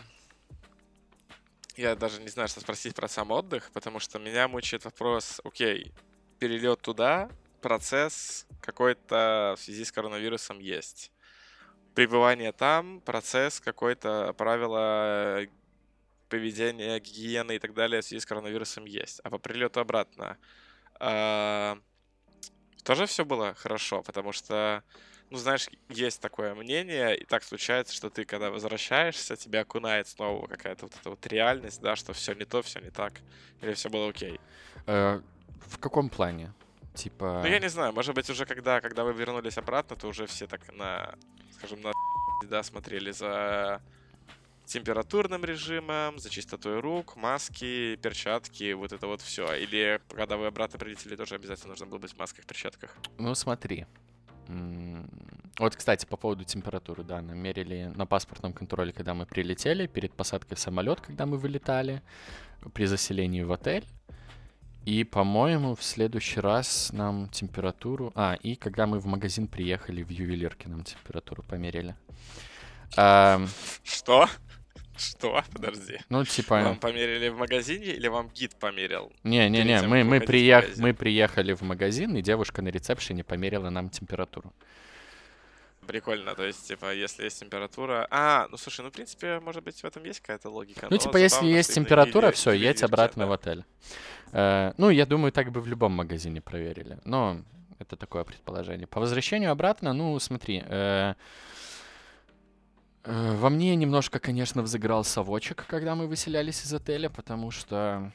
[1.77, 5.93] я даже не знаю, что спросить про сам отдых, потому что меня мучает вопрос, окей,
[6.39, 7.31] перелет туда,
[7.61, 11.13] процесс какой-то в связи с коронавирусом есть.
[12.01, 15.43] Пребывание там, процесс какой-то, правила
[16.31, 19.21] поведения, гигиены и так далее в связи с коронавирусом есть.
[19.23, 20.39] А по прилету обратно
[20.99, 21.77] а,
[22.85, 24.83] тоже все было хорошо, потому что
[25.29, 30.47] ну, знаешь, есть такое мнение, и так случается, что ты, когда возвращаешься, тебя окунает снова
[30.47, 33.13] какая-то вот эта вот реальность, да, что все не то, все не так,
[33.61, 34.41] или все было окей.
[34.87, 35.21] Э,
[35.67, 36.55] В каком плане?
[37.01, 37.41] Типа...
[37.43, 40.47] Ну, я не знаю, может быть, уже когда, когда вы вернулись обратно, то уже все
[40.47, 41.15] так на,
[41.53, 41.93] скажем, на
[42.47, 43.81] да, смотрели за
[44.67, 49.55] температурным режимом, за чистотой рук, маски, перчатки, вот это вот все.
[49.55, 52.95] Или когда вы обратно прилетели, тоже обязательно нужно было быть в масках, перчатках.
[53.19, 53.87] Ну, смотри.
[55.59, 60.13] Вот, кстати, по поводу температуры, да, нам мерили на паспортном контроле, когда мы прилетели, перед
[60.13, 62.03] посадкой в самолет, когда мы вылетали,
[62.75, 63.87] при заселении в отель.
[64.87, 68.13] И, по-моему, в следующий раз нам температуру...
[68.15, 71.95] А, и когда мы в магазин приехали, в ювелирке нам температуру померили.
[72.97, 73.49] Ам,
[73.85, 74.29] Что?
[74.97, 75.43] Что?
[75.53, 75.99] Подожди.
[76.09, 76.63] ну, типа...
[76.63, 79.13] Вам померили в магазине или вам гид померил?
[79.25, 80.77] Не-не-не, мы, мы, приех...
[80.77, 84.53] мы приехали в магазин, и девушка на ресепшене померила нам температуру.
[85.87, 88.07] Прикольно, то есть, типа, если есть температура...
[88.11, 90.87] А, ну слушай, ну, в принципе, может быть, в этом есть какая-то логика.
[90.91, 93.65] Ну, типа, если есть температура, все, едь обратно в отель.
[94.33, 96.99] Э, ну, я думаю, так бы в любом магазине проверили.
[97.05, 97.41] Но
[97.79, 98.87] это такое предположение.
[98.87, 101.15] По возвращению обратно, ну, смотри, э,
[103.05, 108.13] э, во мне немножко, конечно, взыграл совочек, когда мы выселялись из отеля, потому что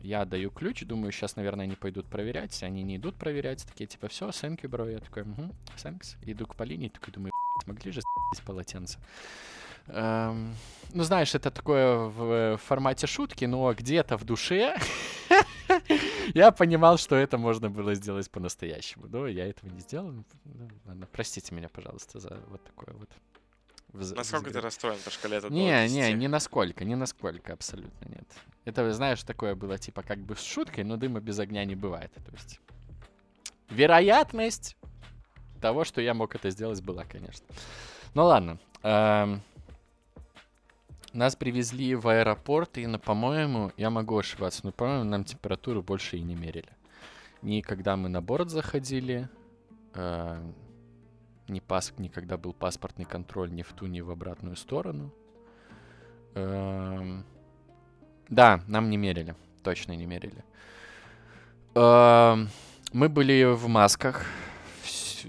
[0.00, 2.62] я даю ключ, думаю, сейчас, наверное, они пойдут проверять.
[2.62, 4.90] Они не идут проверять, такие, типа, все, thank you, bro.
[4.90, 6.16] Я такой, угу, thanks.
[6.22, 8.00] Иду к Полине, такой, думаю, «Б***ь, могли же
[8.34, 8.98] из полотенца.
[9.86, 10.54] Эм,
[10.92, 14.76] ну, знаешь, это такое в формате шутки, но где-то в душе
[16.34, 19.06] я понимал, что это можно было сделать по-настоящему.
[19.08, 20.12] Но я этого не сделал.
[20.84, 23.10] Ну, простите меня, пожалуйста, за вот такое вот.
[23.94, 24.64] Насколько ты взгляд.
[24.64, 26.16] расстроен по шкале 1 Не, не, 10?
[26.16, 28.26] не насколько, не насколько, абсолютно нет.
[28.64, 32.12] Это, знаешь, такое было типа как бы с шуткой, но дыма без огня не бывает.
[32.12, 32.60] То есть
[33.70, 34.76] вероятность
[35.60, 37.46] того, что я мог это сделать, была, конечно.
[38.14, 38.58] Ну ладно.
[38.82, 39.42] Эм,
[41.12, 46.16] нас привезли в аэропорт, и, ну, по-моему, я могу ошибаться, но, по-моему, нам температуру больше
[46.16, 46.68] и не мерили.
[47.42, 49.28] Ни когда мы на борт заходили,
[49.94, 50.52] э,
[51.48, 55.12] ни, пас, ни когда был паспортный контроль ни в ту, ни в обратную сторону.
[56.34, 57.24] Эм,
[58.28, 59.34] да, нам не мерили.
[59.62, 60.44] Точно не мерили.
[61.74, 62.48] Эм,
[62.92, 64.26] мы были в масках.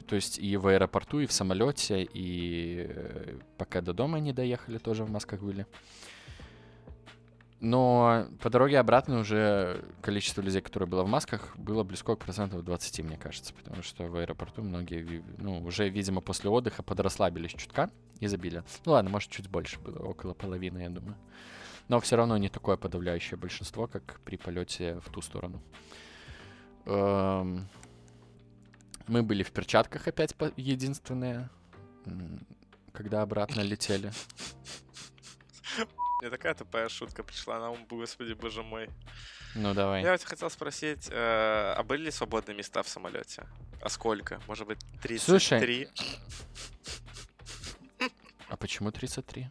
[0.07, 4.77] То есть и в аэропорту, и в самолете, и э, пока до дома не доехали,
[4.77, 5.65] тоже в масках были.
[7.65, 12.63] Но по дороге обратно уже количество людей, которые было в масках, было близко к процентов
[12.63, 13.55] 20, мне кажется.
[13.55, 17.89] Потому что в аэропорту многие, ну, уже, видимо, после отдыха подрасслабились чутка
[18.19, 18.63] и забили.
[18.85, 21.17] Ну ладно, может, чуть больше было, около половины, я думаю.
[21.87, 25.59] Но все равно не такое подавляющее большинство, как при полете в ту сторону.
[26.85, 27.67] Эм...
[29.07, 31.49] Мы были в перчатках опять единственные,
[32.93, 34.11] когда обратно летели.
[36.21, 38.89] Мне такая тупая шутка пришла на ум, господи, боже мой.
[39.53, 40.01] Ну, давай.
[40.03, 43.45] Я тебя хотел спросить, э, а были ли свободные места в самолете?
[43.81, 44.41] А сколько?
[44.47, 45.17] Может быть, 33?
[45.19, 45.89] Слушай,
[48.47, 49.49] а почему 33?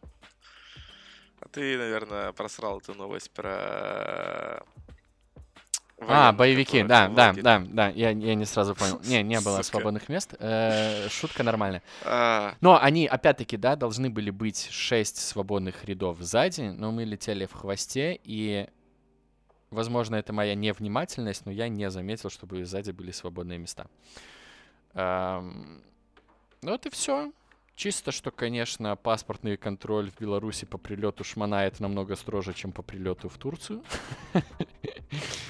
[1.40, 4.64] А ты, наверное, просрал эту новость про
[6.00, 9.00] а, боевики, да, да, да, да, я, я не сразу понял.
[9.04, 9.64] Не, не было Сука.
[9.64, 10.34] свободных мест.
[10.38, 11.82] Э, шутка нормальная.
[12.04, 12.54] А...
[12.60, 17.52] Но они, опять-таки, да, должны были быть 6 свободных рядов сзади, но мы летели в
[17.52, 18.68] хвосте, и,
[19.70, 23.86] возможно, это моя невнимательность, но я не заметил, чтобы сзади были свободные места.
[24.94, 25.82] Эм...
[26.62, 27.32] Ну вот и все.
[27.76, 33.28] Чисто, что, конечно, паспортный контроль в Беларуси по прилету шманает намного строже, чем по прилету
[33.28, 33.82] в Турцию.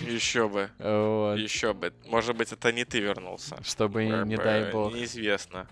[0.01, 0.70] Еще бы.
[0.78, 1.36] Вот.
[1.36, 1.92] Еще бы.
[2.07, 3.62] Может быть, это не ты вернулся.
[3.62, 4.92] Чтобы, не дай бог.
[4.92, 5.66] Неизвестно.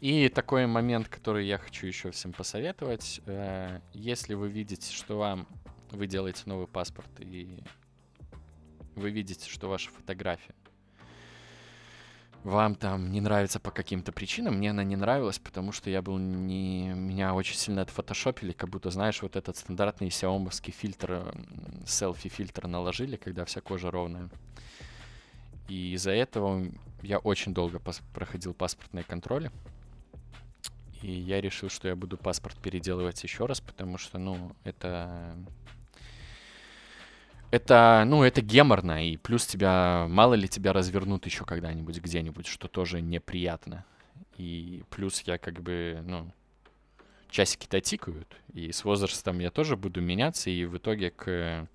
[0.00, 3.20] И такой момент, который я хочу еще всем посоветовать.
[3.26, 5.46] Э, если вы видите, что вам
[5.90, 7.62] вы делаете новый паспорт, и
[8.94, 10.54] вы видите, что ваша фотография
[12.46, 14.58] вам там не нравится по каким-то причинам.
[14.58, 16.92] Мне она не нравилась, потому что я был не...
[16.94, 21.34] Меня очень сильно отфотошопили, как будто, знаешь, вот этот стандартный сяомовский фильтр,
[21.84, 24.28] селфи-фильтр наложили, когда вся кожа ровная.
[25.68, 26.64] И из-за этого
[27.02, 29.50] я очень долго пас- проходил паспортные контроли.
[31.02, 35.34] И я решил, что я буду паспорт переделывать еще раз, потому что, ну, это
[37.50, 42.68] это, ну, это геморно, и плюс тебя, мало ли тебя развернут еще когда-нибудь где-нибудь, что
[42.68, 43.84] тоже неприятно.
[44.36, 46.32] И плюс я как бы, ну,
[47.30, 51.68] часики-то тикают, и с возрастом я тоже буду меняться, и в итоге к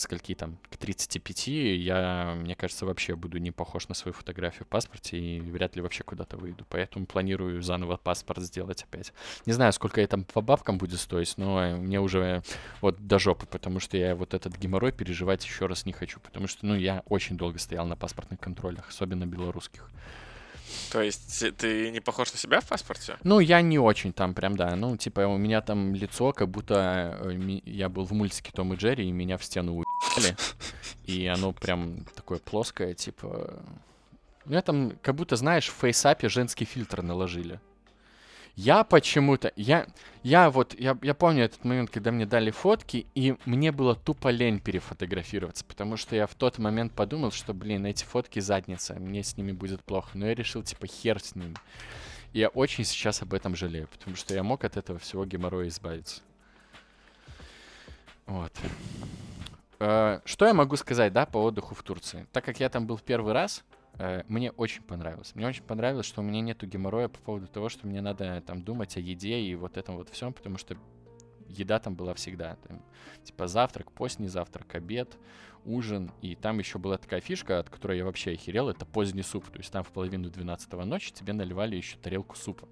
[0.00, 4.68] скольки там, к 35 я, мне кажется, вообще буду не похож на свою фотографию в
[4.68, 6.64] паспорте и вряд ли вообще куда-то выйду.
[6.68, 9.12] Поэтому планирую заново паспорт сделать опять.
[9.46, 12.42] Не знаю, сколько это по бабкам будет стоить, но мне уже
[12.80, 16.46] вот до жопы, потому что я вот этот геморрой переживать еще раз не хочу, потому
[16.46, 19.90] что, ну, я очень долго стоял на паспортных контролях, особенно белорусских.
[20.90, 23.16] То есть ты не похож на себя в паспорте?
[23.22, 24.76] Ну, я не очень там прям, да.
[24.76, 28.76] Ну, типа, у меня там лицо, как будто э, я был в мультике Том и
[28.76, 30.36] Джерри, и меня в стену уебали.
[31.04, 33.62] И оно прям такое плоское, типа...
[34.46, 37.60] У меня там, как будто, знаешь, в фейсапе женский фильтр наложили.
[38.56, 39.86] Я почему-то, я,
[40.22, 44.28] я вот, я, я помню этот момент, когда мне дали фотки, и мне было тупо
[44.28, 49.22] лень перефотографироваться, потому что я в тот момент подумал, что, блин, эти фотки задница, мне
[49.22, 50.10] с ними будет плохо.
[50.14, 51.54] Но я решил, типа, хер с ними.
[52.32, 55.68] И я очень сейчас об этом жалею, потому что я мог от этого всего геморроя
[55.68, 56.20] избавиться.
[58.26, 58.52] Вот.
[59.80, 62.26] Э, что я могу сказать, да, по отдыху в Турции?
[62.32, 63.64] Так как я там был в первый раз,
[64.28, 65.34] мне очень понравилось.
[65.34, 68.62] Мне очень понравилось, что у меня нету геморроя по поводу того, что мне надо там
[68.62, 70.76] думать о еде и вот этом вот всем, потому что
[71.50, 72.56] еда там была всегда.
[72.56, 72.82] Там,
[73.24, 75.18] типа завтрак, поздний завтрак, обед,
[75.64, 76.10] ужин.
[76.22, 79.48] И там еще была такая фишка, от которой я вообще охерел, это поздний суп.
[79.50, 82.68] То есть там в половину 12 ночи тебе наливали еще тарелку супа.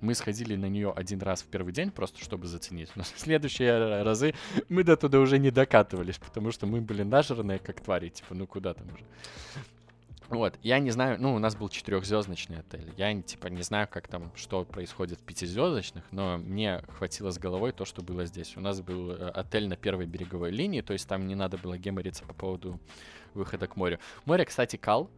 [0.00, 2.90] Мы сходили на нее один раз в первый день, просто чтобы заценить.
[2.96, 4.34] Но в следующие разы
[4.68, 8.08] мы до туда уже не докатывались, потому что мы были нажранные, как твари.
[8.08, 9.04] Типа, ну куда там уже.
[10.32, 12.90] Вот, я не знаю, ну, у нас был четырехзвездочный отель.
[12.96, 17.72] Я, типа, не знаю, как там, что происходит в пятизвездочных, но мне хватило с головой
[17.72, 18.56] то, что было здесь.
[18.56, 21.76] У нас был э, отель на первой береговой линии, то есть там не надо было
[21.76, 22.80] гемориться по поводу
[23.34, 23.98] выхода к морю.
[24.24, 25.10] Море, кстати, кал,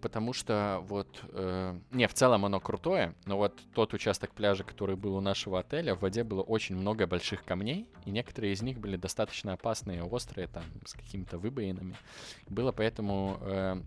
[0.00, 4.94] потому что вот, э, не, в целом оно крутое, но вот тот участок пляжа, который
[4.94, 8.78] был у нашего отеля, в воде было очень много больших камней, и некоторые из них
[8.78, 11.96] были достаточно опасные, острые, там, с какими-то выбоинами.
[12.48, 13.36] Было поэтому...
[13.40, 13.82] Э,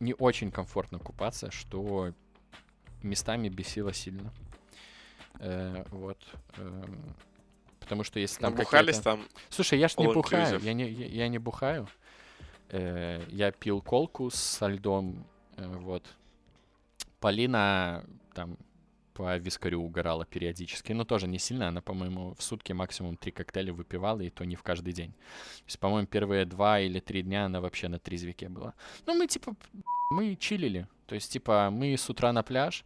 [0.00, 2.12] не очень комфортно купаться, что
[3.02, 4.32] местами бесило сильно.
[5.38, 6.18] Э, вот.
[6.56, 6.84] Э,
[7.80, 9.26] потому что если там Бухались там?
[9.48, 11.88] Слушай, я ж не бухаю, я не, я, я не бухаю.
[12.70, 15.26] Э, я пил колку со льдом,
[15.56, 16.04] э, вот.
[17.20, 18.56] Полина там
[19.16, 21.68] по вискарю угорала периодически, но тоже не сильно.
[21.68, 25.12] Она, по-моему, в сутки максимум три коктейля выпивала, и то не в каждый день.
[25.12, 28.74] То есть, по-моему, первые два или три дня она вообще на трезвике была.
[29.06, 29.54] Ну, мы, типа,
[30.10, 30.86] мы чилили.
[31.06, 32.84] То есть, типа, мы с утра на пляж.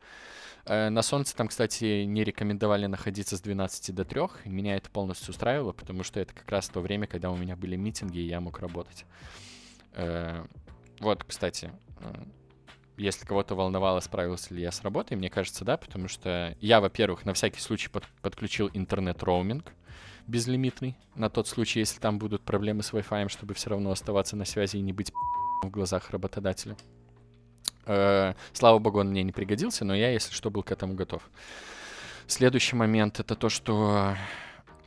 [0.66, 4.22] Э, на солнце там, кстати, не рекомендовали находиться с 12 до 3.
[4.44, 7.74] Меня это полностью устраивало, потому что это как раз то время, когда у меня были
[7.74, 9.04] митинги, и я мог работать.
[9.94, 10.44] Э,
[11.00, 12.24] вот, кстати, э,
[13.00, 17.24] если кого-то волновало, справился ли я с работой, мне кажется, да, потому что я, во-первых,
[17.24, 19.72] на всякий случай под, подключил интернет-роуминг
[20.26, 24.44] безлимитный, на тот случай, если там будут проблемы с Wi-Fi, чтобы все равно оставаться на
[24.44, 25.12] связи и не быть
[25.62, 26.76] в глазах работодателя.
[27.86, 31.22] Э, слава богу, он мне не пригодился, но я, если что, был к этому готов.
[32.26, 34.14] Следующий момент— это то, что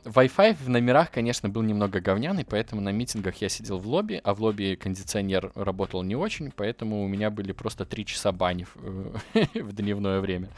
[0.04, 4.34] Wi-Fi в номерах, конечно, был немного говняный, поэтому на митингах я сидел в лобби, а
[4.34, 9.20] в лобби кондиционер работал не очень, поэтому у меня были просто три часа бани в,
[9.54, 10.50] в дневное время.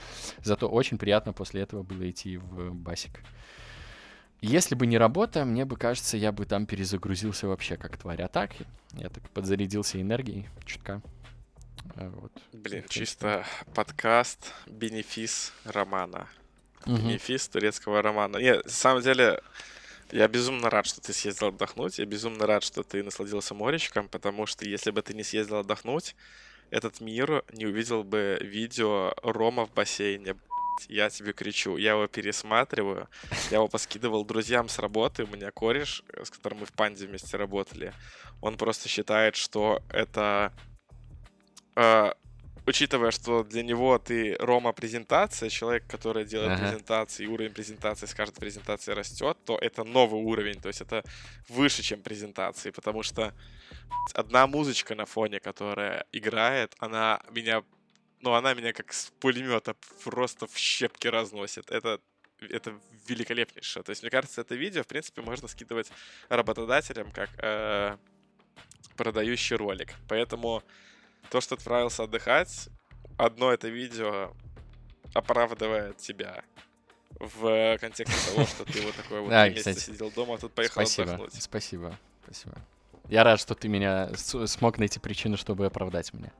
[0.42, 3.20] Зато очень приятно после этого было идти в басик.
[4.40, 8.22] Если бы не работа, мне бы кажется, я бы там перезагрузился вообще как тварь.
[8.22, 8.50] А так,
[8.92, 11.00] я так подзарядился энергией чутка.
[11.94, 12.32] А вот.
[12.52, 13.44] Блин, чисто
[13.74, 16.28] подкаст, бенефис романа
[16.86, 16.96] угу.
[16.96, 18.38] бенефис турецкого романа.
[18.38, 19.40] Нет, на самом деле,
[20.12, 21.98] я безумно рад, что ты съездил отдохнуть.
[21.98, 26.14] Я безумно рад, что ты насладился моречком, потому что если бы ты не съездил отдохнуть,
[26.70, 30.36] этот мир не увидел бы видео Рома в бассейне.
[30.88, 33.08] Я тебе кричу, я его пересматриваю,
[33.50, 37.38] я его поскидывал друзьям с работы, у меня кореш, с которым мы в Панде вместе
[37.38, 37.94] работали,
[38.42, 40.52] он просто считает, что это
[41.76, 42.12] э,
[42.66, 46.68] учитывая, что для него ты Рома презентация, человек, который делает ага.
[46.68, 51.02] презентации, и уровень презентации с каждой презентации растет, то это новый уровень, то есть это
[51.48, 53.32] выше, чем презентации, потому что
[54.14, 57.62] одна музычка на фоне, которая играет, она меня,
[58.20, 61.70] ну, она меня как с пулемета просто в щепки разносит.
[61.70, 62.00] Это
[62.50, 63.82] это великолепнейшее.
[63.82, 65.90] То есть, мне кажется, это видео, в принципе, можно скидывать
[66.28, 67.96] работодателям как э,
[68.96, 69.94] продающий ролик.
[70.06, 70.62] Поэтому
[71.30, 72.68] то, что отправился отдыхать,
[73.16, 74.32] одно это видео
[75.14, 76.42] оправдывает тебя
[77.18, 80.82] в контексте того, что ты вот такой вот да, месяц сидел дома, а тут поехал
[80.82, 81.42] спасибо, отдохнуть.
[81.42, 82.54] Спасибо, спасибо.
[83.08, 86.32] Я рад, что ты меня смог найти причину, чтобы оправдать меня.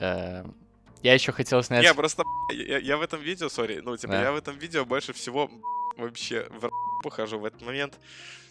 [0.00, 0.54] Эм,
[1.02, 1.84] я еще хотел снять...
[1.84, 2.24] Я просто...
[2.50, 4.22] Я, я в этом видео, сори, ну, типа, да.
[4.22, 5.50] я в этом видео больше всего
[5.96, 6.70] вообще в
[7.02, 7.98] похожу в этот момент.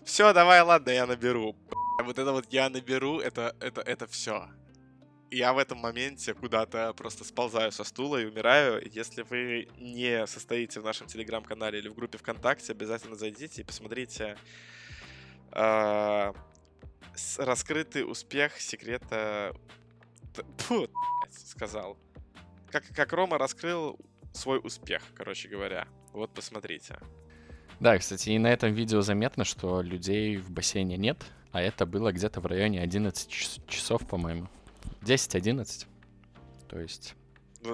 [0.06, 1.56] Все, давай, ладно, я наберу.
[2.04, 4.48] Вот это вот я наберу, это, это, это все
[5.32, 8.82] я в этом моменте куда-то просто сползаю со стула и умираю.
[8.92, 14.38] Если вы не состоите в нашем телеграм-канале или в группе ВКонтакте, обязательно зайдите и посмотрите
[15.54, 16.34] э,
[17.38, 19.56] раскрытый успех секрета...
[20.58, 20.88] Фу,
[21.30, 21.98] сказал.
[22.70, 23.98] Как, как Рома раскрыл
[24.34, 25.88] свой успех, короче говоря.
[26.14, 27.00] Вот посмотрите.
[27.80, 32.12] Да, кстати, и на этом видео заметно, что людей в бассейне нет, а это было
[32.12, 33.30] где-то в районе 11
[33.68, 34.48] часов, по-моему.
[35.02, 35.88] 10-11.
[36.70, 37.16] То есть...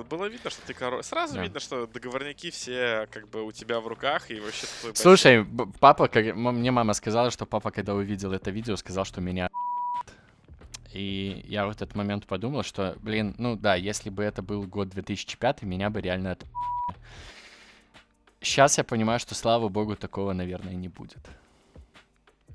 [0.09, 1.01] Было видно, что ты король.
[1.01, 1.43] Сразу да.
[1.43, 5.45] видно, что договорники все как бы у тебя в руках и вообще Слушай,
[5.79, 6.35] папа, как...
[6.35, 9.47] мне мама сказала, что папа, когда увидел это видео, сказал, что меня
[10.93, 14.89] и я в этот момент подумал, что, блин, ну да, если бы это был год
[14.89, 16.45] 2005, меня бы реально от...
[18.41, 21.19] Сейчас я понимаю, что, слава богу, такого, наверное, не будет.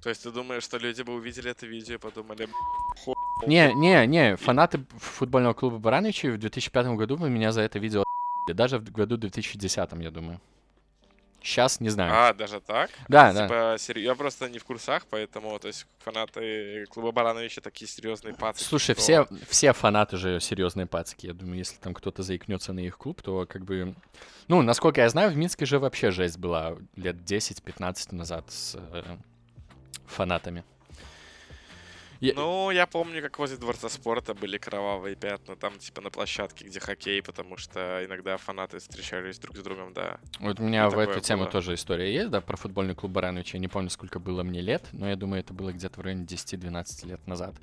[0.02, 2.48] То есть ты думаешь, что люди бы увидели это видео и подумали,
[3.46, 8.02] Не, не, не, фанаты футбольного клуба Барановичи в 2005 году бы меня за это видео
[8.48, 10.40] даже в году 2010, я думаю.
[11.42, 12.12] Сейчас не знаю.
[12.14, 12.90] А, даже так?
[13.08, 13.78] Да, типа, да.
[13.78, 13.98] Сер...
[13.98, 18.62] Я просто не в курсах, поэтому, то есть, фанаты клуба Барановича такие серьезные пацки.
[18.62, 21.26] Слушай, все, все фанаты же серьезные пацки.
[21.26, 23.94] Я думаю, если там кто-то заикнется на их клуб, то как бы...
[24.46, 29.02] Ну, насколько я знаю, в Минске же вообще жесть была лет 10-15 назад с э,
[30.12, 30.64] фанатами.
[32.22, 32.34] Я...
[32.36, 36.78] Ну, я помню, как возле Дворца спорта были кровавые пятна, там, типа, на площадке, где
[36.78, 40.20] хоккей, потому что иногда фанаты встречались друг с другом, да.
[40.38, 41.20] Вот у меня И в эту было.
[41.20, 43.54] тему тоже история есть, да, про футбольный клуб Баранович.
[43.54, 46.24] Я не помню, сколько было мне лет, но я думаю, это было где-то в районе
[46.24, 47.56] 10-12 лет назад.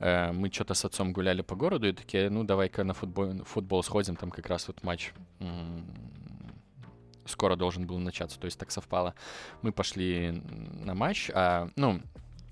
[0.00, 3.84] Э, мы что-то с отцом гуляли по городу и такие, ну, давай-ка на футбол, футбол
[3.84, 5.12] сходим, там как раз вот матч
[7.26, 9.14] скоро должен был начаться, то есть так совпало.
[9.62, 10.42] Мы пошли
[10.84, 12.00] на матч, а, ну,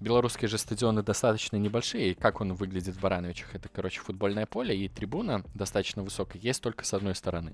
[0.01, 3.55] белорусские же стадионы достаточно небольшие, и как он выглядит в Барановичах?
[3.55, 7.53] Это, короче, футбольное поле, и трибуна достаточно высокая, есть только с одной стороны.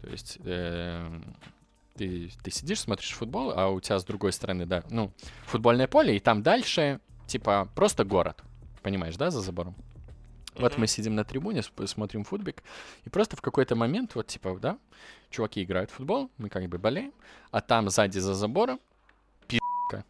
[0.00, 1.20] То есть э,
[1.94, 5.12] ты, ты сидишь, смотришь футбол, а у тебя с другой стороны, да, ну,
[5.46, 8.42] футбольное поле, и там дальше, типа, просто город.
[8.82, 9.74] Понимаешь, да, за забором?
[10.58, 12.62] Вот мы сидим на трибуне, смотрим футбик,
[13.04, 14.78] и просто в какой-то момент, вот типа, да,
[15.30, 17.12] чуваки играют в футбол, мы как бы болеем,
[17.50, 18.80] а там сзади за забором
[19.46, 20.04] пи***ка.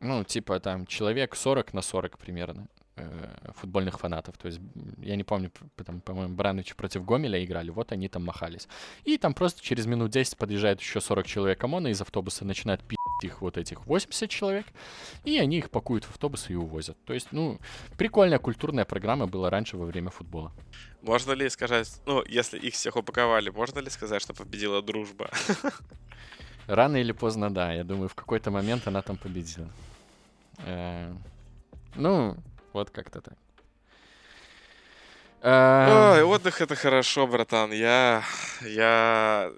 [0.00, 4.36] Ну, типа там человек 40 на 40 примерно э, футбольных фанатов.
[4.36, 4.60] То есть,
[4.98, 5.50] я не помню,
[5.84, 8.68] там, по-моему, Бранович против Гомеля играли, вот они там махались.
[9.04, 12.97] И там просто через минут 10 подъезжает еще 40 человек ОМОНа из автобуса, начинают пи***
[13.24, 14.66] их вот этих 80 человек,
[15.24, 16.96] и они их пакуют в автобусы и увозят.
[17.04, 17.58] То есть, ну,
[17.96, 20.52] прикольная культурная программа была раньше во время футбола.
[21.02, 25.30] Можно ли сказать, ну, если их всех упаковали, можно ли сказать, что победила дружба?
[26.66, 27.72] Рано или поздно, да.
[27.72, 29.68] Я думаю, в какой-то момент она там победила.
[30.66, 31.14] Э,
[31.94, 32.36] ну,
[32.72, 33.34] вот как-то так.
[35.40, 37.72] Ой, отдых это хорошо, братан.
[37.72, 38.24] Я,
[38.62, 39.52] я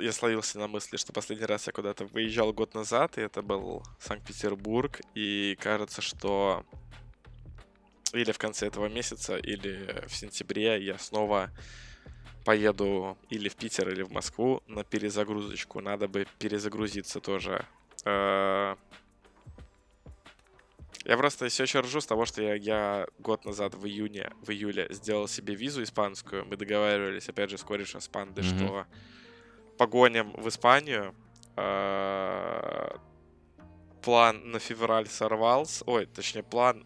[0.00, 3.82] я словился на мысли, что последний раз я куда-то выезжал год назад, и это был
[4.00, 6.64] Санкт-Петербург, и кажется, что
[8.12, 11.50] или в конце этого месяца, или в сентябре я снова
[12.44, 15.80] поеду или в Питер, или в Москву на перезагрузочку.
[15.80, 17.66] Надо бы перезагрузиться тоже.
[18.04, 18.76] Э,
[21.04, 24.50] я просто все еще ржу с того, что я, я год назад в июне, в
[24.50, 26.46] июле сделал себе визу испанскую.
[26.46, 28.56] Мы договаривались, опять же, с корешем с пандой, mm-hmm.
[28.56, 28.86] что
[29.78, 31.14] погоням в Испанию.
[31.56, 33.00] А,
[34.02, 35.84] план на февраль сорвался.
[35.86, 36.84] Ой, точнее, план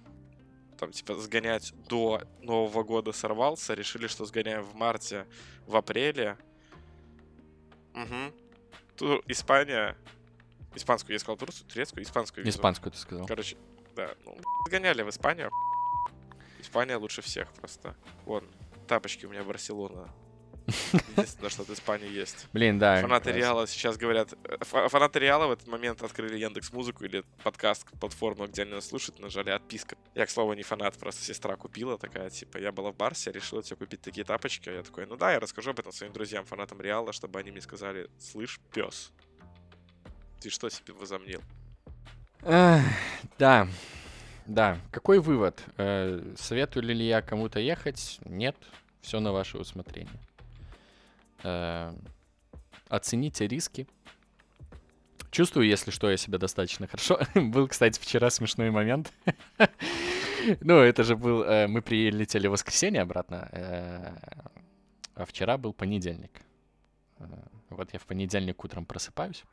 [0.78, 3.74] там, типа, сгонять до Нового года сорвался.
[3.74, 5.26] Решили, что сгоняем в марте,
[5.66, 6.36] в апреле.
[7.94, 8.96] Угу.
[8.96, 9.22] Тур...
[9.26, 9.96] Испания.
[10.74, 12.44] Испанскую я сказал, турецкую, турецкую, испанскую.
[12.44, 12.58] Визу.
[12.58, 13.26] Испанскую ты сказал.
[13.26, 13.56] Короче,
[13.94, 14.14] да.
[14.24, 14.36] Ну,
[14.66, 15.50] сгоняли в Испанию.
[16.60, 17.94] Испания лучше всех просто.
[18.24, 18.44] Вон,
[18.86, 20.08] тапочки у меня Барселона
[20.66, 22.46] Единственное, что от Испании есть.
[22.52, 23.00] Блин, да.
[23.00, 24.34] Фанаты Реала сейчас говорят...
[24.44, 28.88] Э, фанаты Реала в этот момент открыли Яндекс Музыку или подкаст, платформу, где они нас
[28.88, 29.96] слушают, нажали отписка.
[30.14, 33.62] Я, к слову, не фанат, просто сестра купила такая, типа, я была в Барсе, решила
[33.62, 34.68] тебе купить такие тапочки.
[34.68, 37.50] А я такой, ну да, я расскажу об этом своим друзьям, фанатам Реала, чтобы они
[37.50, 39.12] мне сказали, слышь, пес,
[40.40, 41.40] ты что себе возомнил?
[43.38, 43.68] Да,
[44.46, 44.78] да.
[44.90, 45.62] Какой вывод?
[45.76, 48.18] Э, советую ли я кому-то ехать?
[48.24, 48.56] Нет.
[49.00, 50.12] Все на ваше усмотрение.
[51.44, 51.94] Э,
[52.88, 53.86] оцените риски.
[55.30, 57.18] Чувствую, если что, я себя достаточно хорошо.
[57.34, 59.12] был, кстати, вчера смешной момент.
[60.60, 61.42] ну, это же был...
[61.42, 64.14] Э, мы прилетели в воскресенье обратно, э,
[65.14, 66.42] а вчера был понедельник.
[67.70, 69.44] Вот я в понедельник утром просыпаюсь.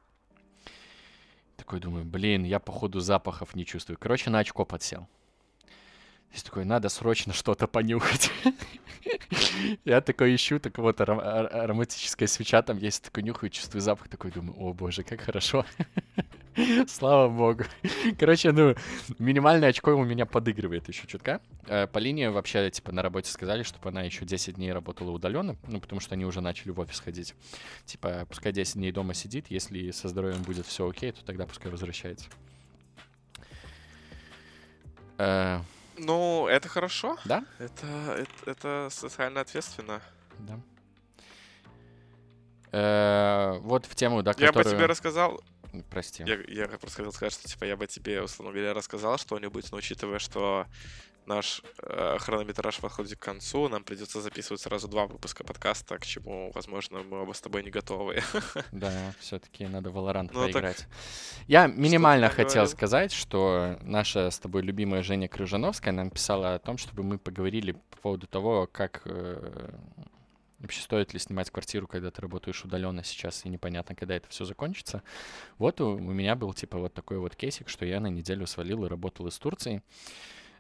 [1.55, 3.97] Такой думаю, блин, я походу запахов не чувствую.
[3.97, 5.07] Короче, на очко подсел.
[6.31, 8.31] Здесь такой, надо срочно что-то понюхать.
[9.85, 14.55] Я такой ищу, так вот ароматическая свеча там есть, такой нюхаю, чувствую запах, такой думаю,
[14.59, 15.65] о боже, как хорошо.
[16.87, 17.63] Слава богу.
[18.19, 18.75] Короче, ну,
[19.17, 21.41] минимальное очко у меня подыгрывает еще чутка.
[21.67, 25.55] Э, по линии вообще, типа, на работе сказали, чтобы она еще 10 дней работала удаленно,
[25.67, 27.33] ну, потому что они уже начали в офис ходить.
[27.85, 31.71] Типа, пускай 10 дней дома сидит, если со здоровьем будет все окей, то тогда пускай
[31.71, 32.27] возвращается.
[35.99, 37.17] Э, ну, это хорошо.
[37.25, 37.43] Да?
[37.59, 37.87] Это,
[38.17, 40.01] это, это социально ответственно.
[40.39, 40.59] Да.
[42.71, 44.55] Э, вот в тему, да, которую...
[44.55, 45.41] Я бы тебе рассказал...
[45.91, 46.23] Прости.
[46.23, 49.77] Я, я просто хотел сказать, что, типа, я бы тебе, условно говоря, рассказал что-нибудь, но
[49.77, 50.65] учитывая, что
[51.29, 56.51] наш э, хронометраж подходит к концу, нам придется записывать сразу два выпуска подкаста, к чему,
[56.53, 58.21] возможно, мы оба с тобой не готовы.
[58.71, 60.77] Да, все-таки надо Valorant ну, поиграть.
[60.77, 60.87] Так...
[61.47, 62.67] Я минимально хотел говорил?
[62.67, 67.73] сказать, что наша с тобой любимая Женя Крыжановская нам писала о том, чтобы мы поговорили
[67.91, 69.69] по поводу того, как э,
[70.59, 74.43] Вообще, стоит ли снимать квартиру, когда ты работаешь удаленно сейчас, и непонятно, когда это все
[74.43, 75.03] закончится.
[75.57, 78.83] Вот у, у меня был, типа, вот такой вот кейсик, что я на неделю свалил
[78.83, 79.81] и работал из Турции.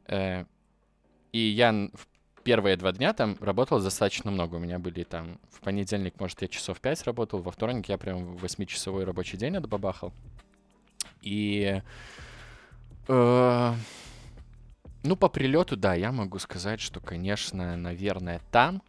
[0.07, 0.45] Э,
[1.31, 2.07] и я в
[2.43, 4.55] первые два дня там работал достаточно много.
[4.55, 8.37] У меня были там в понедельник, может, я часов пять работал, во вторник я прям
[8.37, 10.13] восьмичасовой рабочий день отбабахал.
[11.21, 11.81] И...
[13.07, 13.73] Э,
[15.03, 18.81] ну, по прилету, да, я могу сказать, что, конечно, наверное, там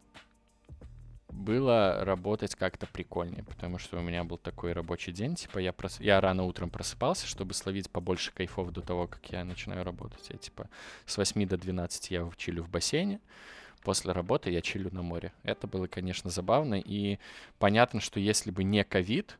[1.33, 6.01] было работать как-то прикольнее, потому что у меня был такой рабочий день, типа я, прос...
[6.01, 10.29] я рано утром просыпался, чтобы словить побольше кайфов до того, как я начинаю работать.
[10.31, 10.69] Я типа
[11.07, 13.21] с 8 до 12 я чилю в бассейне,
[13.83, 15.33] после работы я чилю на море.
[15.43, 17.19] Это было, конечно, забавно, и
[17.59, 19.39] понятно, что если бы не ковид,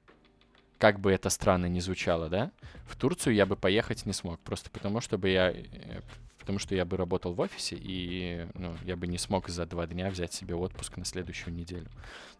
[0.81, 2.51] как бы это странно не звучало, да,
[2.87, 6.01] в Турцию я бы поехать не смог, просто потому что бы я, э,
[6.39, 9.87] потому что я бы работал в офисе, и ну, я бы не смог за два
[9.87, 11.87] дня взять себе отпуск на следующую неделю.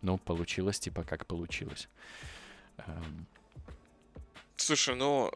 [0.01, 1.91] Ну, получилось типа как получилось.
[2.79, 3.27] Эм.
[4.57, 5.31] Слушай, ну,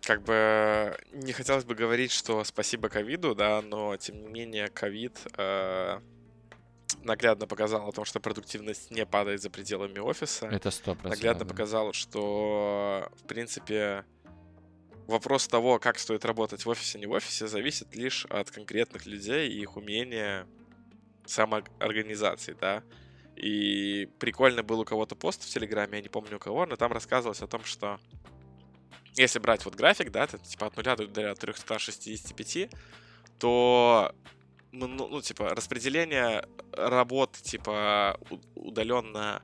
[0.00, 5.18] как бы не хотелось бы говорить, что спасибо ковиду, да, но тем не менее ковид
[5.36, 6.00] э,
[7.04, 10.46] наглядно показал о том, что продуктивность не падает за пределами офиса.
[10.46, 11.50] Это сто Наглядно да.
[11.50, 14.04] показал, что, в принципе,
[15.06, 19.48] вопрос того, как стоит работать в офисе, не в офисе, зависит лишь от конкретных людей
[19.50, 20.46] и их умения
[21.26, 22.82] самоорганизации, да.
[23.36, 26.92] И прикольно был у кого-то пост в Телеграме, я не помню у кого, но там
[26.92, 27.98] рассказывалось о том, что
[29.16, 32.70] если брать вот график, да, типа от 0 до 365,
[33.38, 34.14] то
[34.72, 38.18] ну, ну, типа, распределение работ, типа,
[38.54, 39.42] удаленно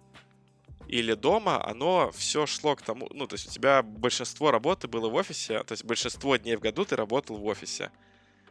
[0.88, 5.08] или дома, оно все шло к тому, ну, то есть у тебя большинство работы было
[5.08, 7.90] в офисе, то есть большинство дней в году ты работал в офисе.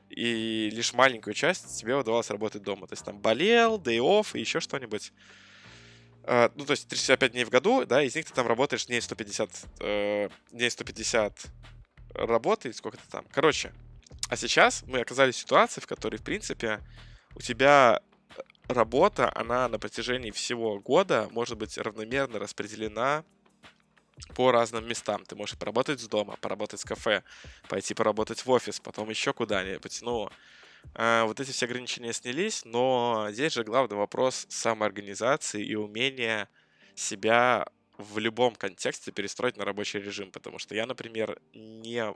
[0.10, 2.88] И лишь маленькую часть тебе удавалось работать дома.
[2.88, 5.12] То есть там болел, day off и еще что-нибудь.
[6.24, 9.00] Uh, ну, то есть 365 дней в году, да, из них ты там работаешь дней
[9.00, 9.50] 150,
[9.80, 11.46] uh, дней 150
[12.16, 13.26] работы, сколько то там.
[13.32, 13.72] Короче,
[14.30, 16.82] а сейчас мы оказались в ситуации, в которой, в принципе,
[17.36, 18.02] у тебя
[18.68, 23.24] работа, она на протяжении всего года может быть равномерно распределена
[24.34, 25.26] по разным местам.
[25.26, 27.24] Ты можешь поработать с дома, поработать в кафе,
[27.70, 30.00] пойти поработать в офис, потом еще куда-нибудь.
[30.02, 30.30] Ну,
[30.96, 36.50] э, вот эти все ограничения снялись, но здесь же главный вопрос самоорганизации и умения
[36.96, 37.68] себя
[37.98, 42.14] в любом контексте перестроить на рабочий режим, потому что я, например, не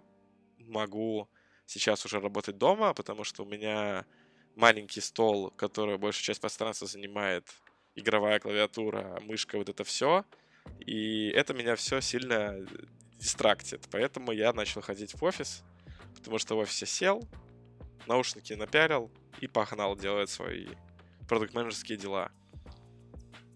[0.59, 1.29] могу
[1.69, 4.05] сейчас уже работать дома, потому что у меня
[4.55, 7.45] маленький стол, который большую часть пространства занимает
[7.95, 10.25] игровая клавиатура, мышка, вот это все.
[10.79, 12.55] И это меня все сильно
[13.17, 13.87] дистрактит.
[13.91, 15.63] Поэтому я начал ходить в офис,
[16.15, 17.27] потому что в офисе сел,
[18.07, 20.67] наушники напялил и погнал делать свои
[21.27, 22.31] продукт-менеджерские дела.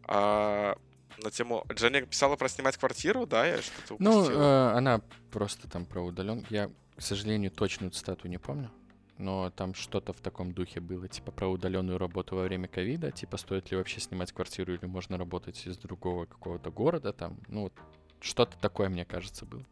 [0.07, 0.76] А
[1.18, 1.66] на тему...
[1.72, 3.47] Дженни писала про снимать квартиру, да?
[3.47, 4.30] Я что-то упустил.
[4.30, 5.01] Ну, э, она
[5.32, 6.45] просто там про удален.
[6.49, 8.71] Я к сожалению, точную цитату не помню,
[9.17, 13.37] но там что-то в таком духе было, типа про удаленную работу во время ковида, типа
[13.37, 17.73] стоит ли вообще снимать квартиру или можно работать из другого какого-то города там, ну вот
[18.19, 19.65] что-то такое, мне кажется, было.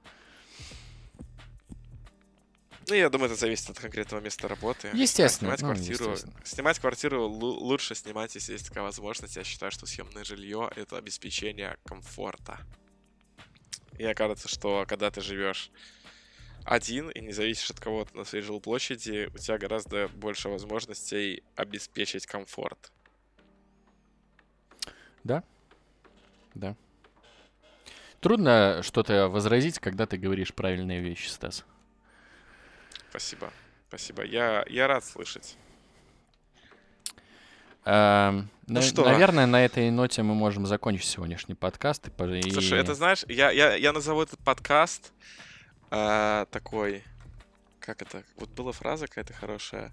[2.88, 4.90] Ну, я думаю, это зависит от конкретного места работы.
[4.94, 5.56] Естественно.
[5.56, 6.34] Снимать ну, квартиру, естественно.
[6.44, 9.38] снимать квартиру лучше снимать, если есть такая возможность.
[9.38, 12.60] Я считаю, что съемное жилье это обеспечение комфорта.
[13.94, 15.72] Мне кажется, что когда ты живешь
[16.66, 22.26] один и не зависишь от кого-то на своей жилплощади, у тебя гораздо больше возможностей обеспечить
[22.26, 22.92] комфорт.
[25.24, 25.44] Да,
[26.56, 26.76] да.
[28.20, 31.66] Трудно что-то возразить, когда ты говоришь правильные вещи, Стас.
[33.10, 33.52] Спасибо.
[33.88, 34.24] Спасибо.
[34.24, 35.58] Я, я рад слышать.
[37.84, 39.04] Эм, ну на, что?
[39.04, 42.08] Наверное, на этой ноте мы можем закончить сегодняшний подкаст.
[42.08, 42.52] И...
[42.52, 45.12] Слушай, это знаешь, я, я, я назову этот подкаст
[45.92, 47.04] а, такой,
[47.80, 49.92] как это, вот была фраза какая-то хорошая,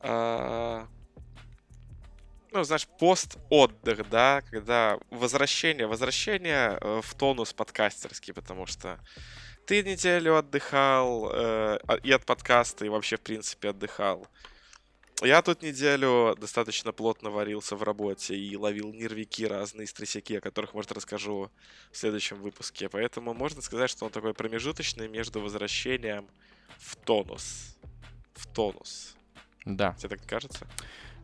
[0.00, 0.86] а,
[2.50, 8.98] ну, знаешь, пост-отдых, да, когда возвращение, возвращение э, в тонус подкастерский, потому что
[9.66, 14.26] ты неделю отдыхал э, и от подкаста, и вообще, в принципе, отдыхал.
[15.20, 20.74] Я тут неделю достаточно плотно варился в работе и ловил нервики разные, стрессяки, о которых,
[20.74, 21.50] может, расскажу
[21.92, 22.88] в следующем выпуске.
[22.88, 26.28] Поэтому можно сказать, что он такой промежуточный между возвращением
[26.78, 27.76] в тонус.
[28.34, 29.14] В тонус.
[29.64, 29.94] Да.
[29.98, 30.66] Тебе так кажется?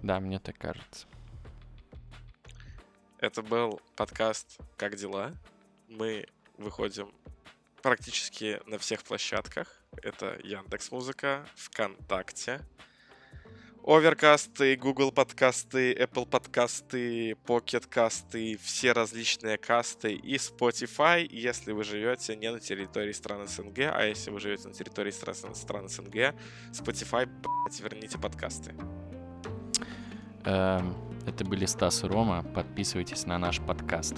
[0.02, 1.06] Да, мне так кажется.
[3.18, 5.34] Это был подкаст «Как дела?».
[5.88, 7.12] Мы выходим
[7.82, 9.82] практически на всех площадках.
[10.02, 12.60] Это Яндекс Музыка, ВКонтакте,
[13.88, 22.36] Оверкасты, Google подкасты, Apple подкасты, Pocket касты, все различные касты и Spotify, если вы живете
[22.36, 26.34] не на территории стран СНГ, а если вы живете на территории стран, стран СНГ,
[26.70, 28.74] Spotify, блядь, верните подкасты.
[30.44, 30.94] Эм,
[31.26, 32.42] это были Стас и Рома.
[32.42, 34.16] Подписывайтесь на наш подкаст.